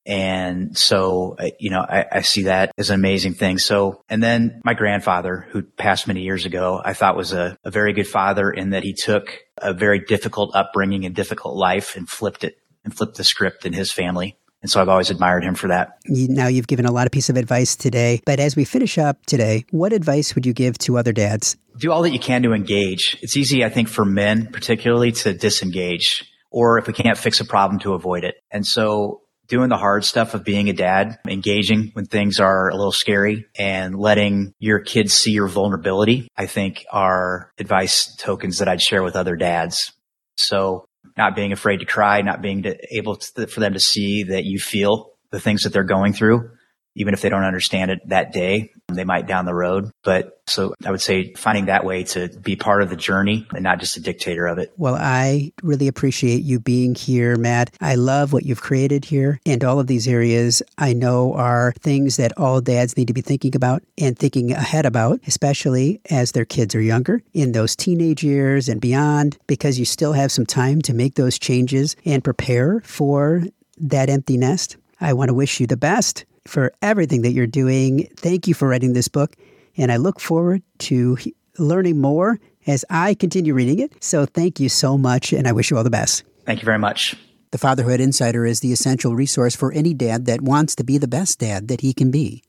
and 0.07 0.77
so, 0.77 1.37
you 1.59 1.71
know, 1.71 1.81
I, 1.81 2.05
I, 2.13 2.21
see 2.21 2.45
that 2.45 2.73
as 2.77 2.91
an 2.91 2.97
amazing 2.97 3.35
thing. 3.35 3.59
So, 3.59 4.03
and 4.09 4.23
then 4.23 4.61
my 4.65 4.75
grandfather, 4.75 5.47
who 5.51 5.63
passed 5.63 6.07
many 6.07 6.23
years 6.23 6.45
ago, 6.45 6.81
I 6.85 6.93
thought 6.93 7.17
was 7.17 7.33
a, 7.33 7.57
a 7.65 7.71
very 7.71 7.95
good 7.95 8.07
father 8.07 8.51
in 8.51 8.71
that 8.71 8.83
he 8.83 8.93
took 8.93 9.39
a 9.57 9.73
very 9.73 10.01
difficult 10.01 10.55
upbringing 10.55 11.07
and 11.07 11.15
difficult 11.15 11.57
life 11.57 11.97
and 11.97 12.09
flipped 12.09 12.45
it 12.45 12.59
and 12.85 12.95
flipped 12.95 13.17
the 13.17 13.25
script 13.25 13.65
in 13.65 13.73
his 13.73 13.93
family. 13.93 14.37
And 14.61 14.71
so 14.71 14.81
I've 14.81 14.89
always 14.89 15.11
admired 15.11 15.45
him 15.45 15.55
for 15.55 15.69
that. 15.69 15.99
Now 16.07 16.49
you've 16.49 16.67
given 16.67 16.87
a 16.87 16.93
lot 16.93 17.07
of 17.07 17.13
piece 17.13 17.29
of 17.29 17.37
advice 17.37 17.77
today, 17.77 18.23
but 18.25 18.41
as 18.41 18.57
we 18.57 18.65
finish 18.65 18.97
up 18.97 19.25
today, 19.27 19.67
what 19.71 19.93
advice 19.93 20.35
would 20.35 20.47
you 20.47 20.55
give 20.55 20.79
to 20.79 20.97
other 20.97 21.13
dads? 21.13 21.57
Do 21.79 21.93
all 21.93 22.03
that 22.03 22.13
you 22.13 22.19
can 22.19 22.43
to 22.45 22.53
engage. 22.53 23.19
It's 23.21 23.37
easy, 23.37 23.65
I 23.65 23.69
think, 23.69 23.89
for 23.89 24.05
men 24.05 24.47
particularly 24.47 25.13
to 25.13 25.35
disengage 25.35 26.25
or 26.51 26.79
if 26.79 26.87
we 26.87 26.93
can't 26.93 27.19
fix 27.19 27.41
a 27.41 27.45
problem 27.45 27.81
to 27.81 27.95
avoid 27.95 28.25
it. 28.25 28.37
And 28.51 28.67
so 28.67 29.23
doing 29.49 29.69
the 29.69 29.77
hard 29.77 30.05
stuff 30.05 30.35
of 30.35 30.45
being 30.45 30.69
a 30.69 30.73
dad, 30.73 31.19
engaging 31.29 31.91
when 31.93 32.07
things 32.07 32.41
are 32.41 32.69
a 32.69 32.77
little 32.77 32.93
scary 32.93 33.47
and 33.59 33.99
letting 33.99 34.53
your 34.59 34.81
kids 34.81 35.15
see 35.15 35.33
your 35.33 35.49
vulnerability, 35.49 36.29
I 36.37 36.47
think 36.47 36.85
are 36.91 37.51
advice 37.59 38.15
tokens 38.17 38.59
that 38.59 38.69
I'd 38.69 38.81
share 38.81 39.03
with 39.03 39.17
other 39.17 39.37
dads. 39.37 39.93
So 40.37 40.87
not 41.17 41.37
being 41.37 41.53
afraid 41.53 41.79
to 41.79 41.87
cry, 41.87 42.23
not 42.23 42.43
being 42.43 42.63
to, 42.63 42.77
able 42.91 43.17
to, 43.17 43.47
for 43.47 43.61
them 43.61 43.75
to 43.75 43.81
see 43.81 44.25
that 44.25 44.45
you 44.45 44.59
feel 44.59 45.13
the 45.31 45.41
things 45.41 45.63
that 45.63 45.73
they're 45.73 45.85
going 45.85 46.13
through 46.13 46.51
even 46.95 47.15
if 47.15 47.21
they 47.21 47.29
don't 47.29 47.45
understand 47.45 47.91
it 47.91 48.09
that 48.09 48.33
day, 48.33 48.71
they 48.89 49.05
might 49.05 49.27
down 49.27 49.47
the 49.47 49.55
road. 49.55 49.91
But 50.03 50.41
so 50.47 50.75
I 50.85 50.91
would 50.91 51.01
say 51.01 51.33
finding 51.35 51.67
that 51.67 51.85
way 51.85 52.05
to 52.05 52.29
be 52.29 52.57
part 52.57 52.83
of 52.83 52.91
the 52.91 52.97
journey 52.97 53.47
and 53.55 53.63
not 53.63 53.81
just 53.81 53.97
a 53.97 54.01
dictator 54.01 54.47
of 54.47 54.59
it. 54.59 54.73
Well, 54.77 54.95
I 54.95 55.53
really 55.63 55.89
appreciate 55.89 56.43
you 56.43 56.61
being 56.61 56.95
here, 56.95 57.37
Matt. 57.37 57.75
I 57.81 57.95
love 57.97 58.33
what 58.33 58.45
you've 58.45 58.61
created 58.61 59.05
here 59.05 59.41
and 59.47 59.65
all 59.65 59.81
of 59.81 59.87
these 59.87 60.07
areas 60.07 60.63
I 60.79 60.93
know 60.93 61.35
are 61.35 61.73
things 61.81 62.17
that 62.17 62.37
all 62.39 62.61
dads 62.61 62.97
need 62.97 63.09
to 63.09 63.15
be 63.15 63.23
thinking 63.23 63.57
about 63.57 63.83
and 63.99 64.19
thinking 64.19 64.53
ahead 64.53 64.87
about, 64.87 65.21
especially 65.27 66.01
as 66.11 66.33
their 66.33 66.45
kids 66.45 66.75
are 66.75 66.81
younger 66.81 67.23
in 67.33 67.53
those 67.53 67.75
teenage 67.75 68.23
years 68.23 68.69
and 68.69 68.81
beyond, 68.81 69.39
because 69.47 69.79
you 69.79 69.85
still 69.85 70.13
have 70.13 70.31
some 70.31 70.47
time 70.47 70.81
to 70.83 70.95
make 70.95 71.15
those 71.15 71.39
changes 71.39 71.97
and 72.05 72.23
prepare 72.23 72.81
for 72.81 73.43
that 73.79 74.09
empty 74.11 74.37
nest. 74.37 74.77
I 75.01 75.13
want 75.13 75.29
to 75.29 75.35
wish 75.35 75.59
you 75.61 75.67
the 75.67 75.77
best 75.77 76.25
for 76.47 76.73
everything 76.83 77.23
that 77.23 77.33
you're 77.33 77.47
doing. 77.47 78.09
Thank 78.17 78.47
you 78.47 78.55
for 78.55 78.69
writing 78.69 78.93
this 78.93 79.09
book, 79.09 79.35
and 79.77 79.91
I 79.91 79.97
look 79.97 80.21
forward 80.21 80.63
to 80.81 81.17
learning 81.59 82.01
more 82.01 82.39
as 82.67 82.85
I 82.91 83.15
continue 83.15 83.55
reading 83.55 83.79
it. 83.79 84.03
So 84.03 84.27
thank 84.27 84.61
you 84.61 84.69
so 84.69 84.97
much, 84.99 85.33
and 85.33 85.47
I 85.47 85.53
wish 85.53 85.71
you 85.71 85.77
all 85.77 85.85
the 85.85 85.91
best. 85.91 86.25
Thank 86.47 86.61
you 86.61 86.67
very 86.67 86.79
much. 86.79 87.17
The 87.51 87.59
Fatherhood 87.59 88.01
Insider 88.01 88.47
is 88.47 88.61
the 88.61 88.73
essential 88.73 89.15
resource 89.15 89.55
for 89.55 89.73
any 89.73 89.95
dad 89.95 90.27
that 90.27 90.41
wants 90.41 90.75
to 90.77 90.85
be 90.85 90.99
the 90.99 91.07
best 91.07 91.39
dad 91.39 91.69
that 91.69 91.83
he 91.83 91.93
can 91.93 92.11
be. 92.11 92.43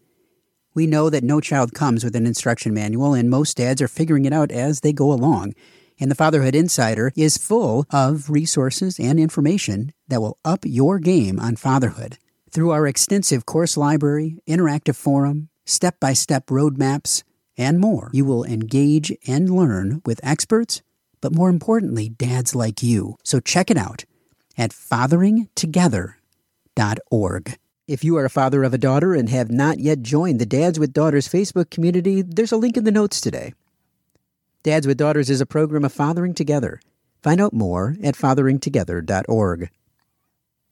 We 0.74 0.88
know 0.88 1.10
that 1.10 1.24
no 1.24 1.40
child 1.40 1.74
comes 1.74 2.04
with 2.04 2.16
an 2.16 2.26
instruction 2.26 2.74
manual, 2.74 3.14
and 3.14 3.30
most 3.30 3.58
dads 3.58 3.82
are 3.82 3.88
figuring 3.88 4.26
it 4.26 4.34
out 4.34 4.52
as 4.52 4.82
they 4.82 4.92
go 4.92 5.14
along. 5.14 5.54
And 6.00 6.12
the 6.12 6.16
Fatherhood 6.16 6.56
Insider 6.56 7.14
is 7.16 7.38
full 7.38 7.86
of 7.92 8.30
resources 8.30 9.00
and 9.00 9.20
information 9.20 9.94
that 10.10 10.20
will 10.20 10.38
up 10.44 10.66
your 10.66 11.00
game 11.00 11.40
on 11.40 11.56
fatherhood. 11.56 12.18
Through 12.56 12.72
our 12.72 12.88
extensive 12.88 13.46
course 13.46 13.76
library, 13.76 14.38
interactive 14.48 14.96
forum, 14.96 15.50
step 15.66 16.00
by 16.00 16.14
step 16.14 16.46
roadmaps, 16.46 17.24
and 17.58 17.82
more, 17.82 18.10
you 18.14 18.24
will 18.24 18.46
engage 18.46 19.12
and 19.28 19.50
learn 19.50 20.02
with 20.06 20.22
experts, 20.24 20.82
but 21.20 21.36
more 21.36 21.50
importantly, 21.50 22.08
dads 22.08 22.56
like 22.56 22.82
you. 22.82 23.18
So 23.26 23.42
check 23.42 23.70
it 23.70 23.76
out 23.76 24.06
at 24.58 24.72
fatheringtogether.org. 24.72 27.58
If 27.90 28.06
you 28.06 28.16
are 28.16 28.24
a 28.24 28.30
father 28.30 28.64
of 28.64 28.74
a 28.74 28.78
daughter 28.78 29.14
and 29.14 29.28
have 29.28 29.52
not 29.52 29.80
yet 29.80 30.02
joined 30.02 30.40
the 30.40 30.46
Dads 30.46 30.80
with 30.80 30.94
Daughters 30.94 31.28
Facebook 31.28 31.70
community, 31.70 32.22
there's 32.22 32.54
a 32.54 32.58
link 32.58 32.78
in 32.78 32.86
the 32.86 32.90
notes 32.90 33.20
today. 33.20 33.54
Dads 34.64 34.88
with 34.88 34.96
Daughters 34.96 35.30
is 35.30 35.42
a 35.42 35.46
program 35.46 35.84
of 35.84 35.92
fathering 35.92 36.34
together. 36.34 36.80
Find 37.22 37.42
out 37.42 37.52
more 37.52 37.98
at 38.02 38.16
fatheringtogether.org. 38.16 39.70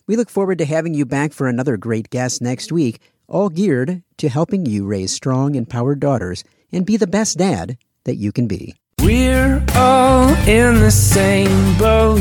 We 0.06 0.18
look 0.18 0.30
forward 0.30 0.58
to 0.58 0.66
having 0.66 0.94
you 0.94 1.06
back 1.06 1.32
for 1.32 1.48
another 1.48 1.78
great 1.78 2.10
guest 2.10 2.42
next 2.42 2.74
week, 2.74 3.00
all 3.30 3.48
geared 3.48 4.04
to 4.18 4.28
helping 4.28 4.66
you 4.66 4.86
raise 4.86 5.14
strong, 5.14 5.56
empowered 5.56 6.02
daughters 6.02 6.44
and 6.74 6.86
be 6.86 6.98
the 6.98 7.08
best 7.08 7.38
dad 7.38 7.78
that 8.04 8.16
you 8.16 8.34
can 8.34 8.46
be. 8.46 8.76
We're 9.02 9.64
all 9.76 10.28
in 10.46 10.82
the 10.82 10.92
same 10.92 11.78
boat, 11.78 12.20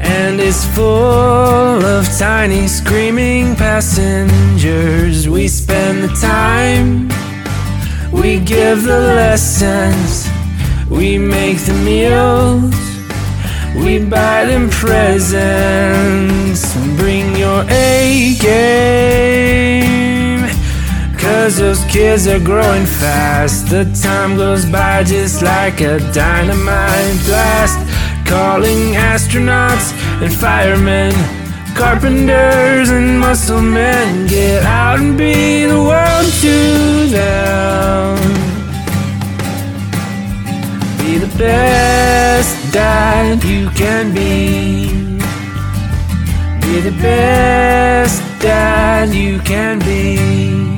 and 0.00 0.40
it's 0.40 0.64
full 0.74 0.84
of 1.84 2.08
tiny 2.18 2.66
screaming 2.66 3.54
passengers. 3.54 5.28
We 5.28 5.46
spend 5.46 6.02
the 6.02 6.08
time, 6.20 7.10
we 8.10 8.40
give 8.40 8.82
the 8.82 8.98
lessons, 8.98 10.28
we 10.90 11.16
make 11.16 11.58
the 11.58 11.74
meals. 11.74 12.83
We 13.74 13.98
buy 14.04 14.44
them 14.44 14.70
presents. 14.70 15.54
Bring 16.96 17.34
your 17.36 17.64
A 17.68 18.36
game. 18.40 19.94
Cause 21.18 21.56
those 21.56 21.82
kids 21.84 22.26
are 22.26 22.38
growing 22.38 22.86
fast. 22.86 23.68
The 23.68 23.84
time 24.00 24.36
goes 24.36 24.64
by 24.66 25.02
just 25.04 25.42
like 25.42 25.80
a 25.80 25.98
dynamite 26.12 27.18
blast. 27.26 27.78
Calling 28.26 28.94
astronauts 28.94 29.92
and 30.22 30.32
firemen, 30.34 31.12
carpenters 31.74 32.90
and 32.90 33.18
muscle 33.18 33.60
men. 33.60 34.26
Get 34.28 34.62
out 34.64 35.00
and 35.00 35.18
be 35.18 35.66
the 35.66 35.82
world 35.82 36.32
to 36.42 37.08
them 37.10 38.44
be 41.04 41.18
the 41.18 41.38
best 41.38 42.63
dad 42.74 43.44
you 43.44 43.70
can 43.70 44.12
be. 44.12 44.88
Be 46.60 46.80
the 46.80 46.90
best 47.00 48.20
dad 48.40 49.14
you 49.14 49.38
can 49.38 49.78
be. 49.78 50.73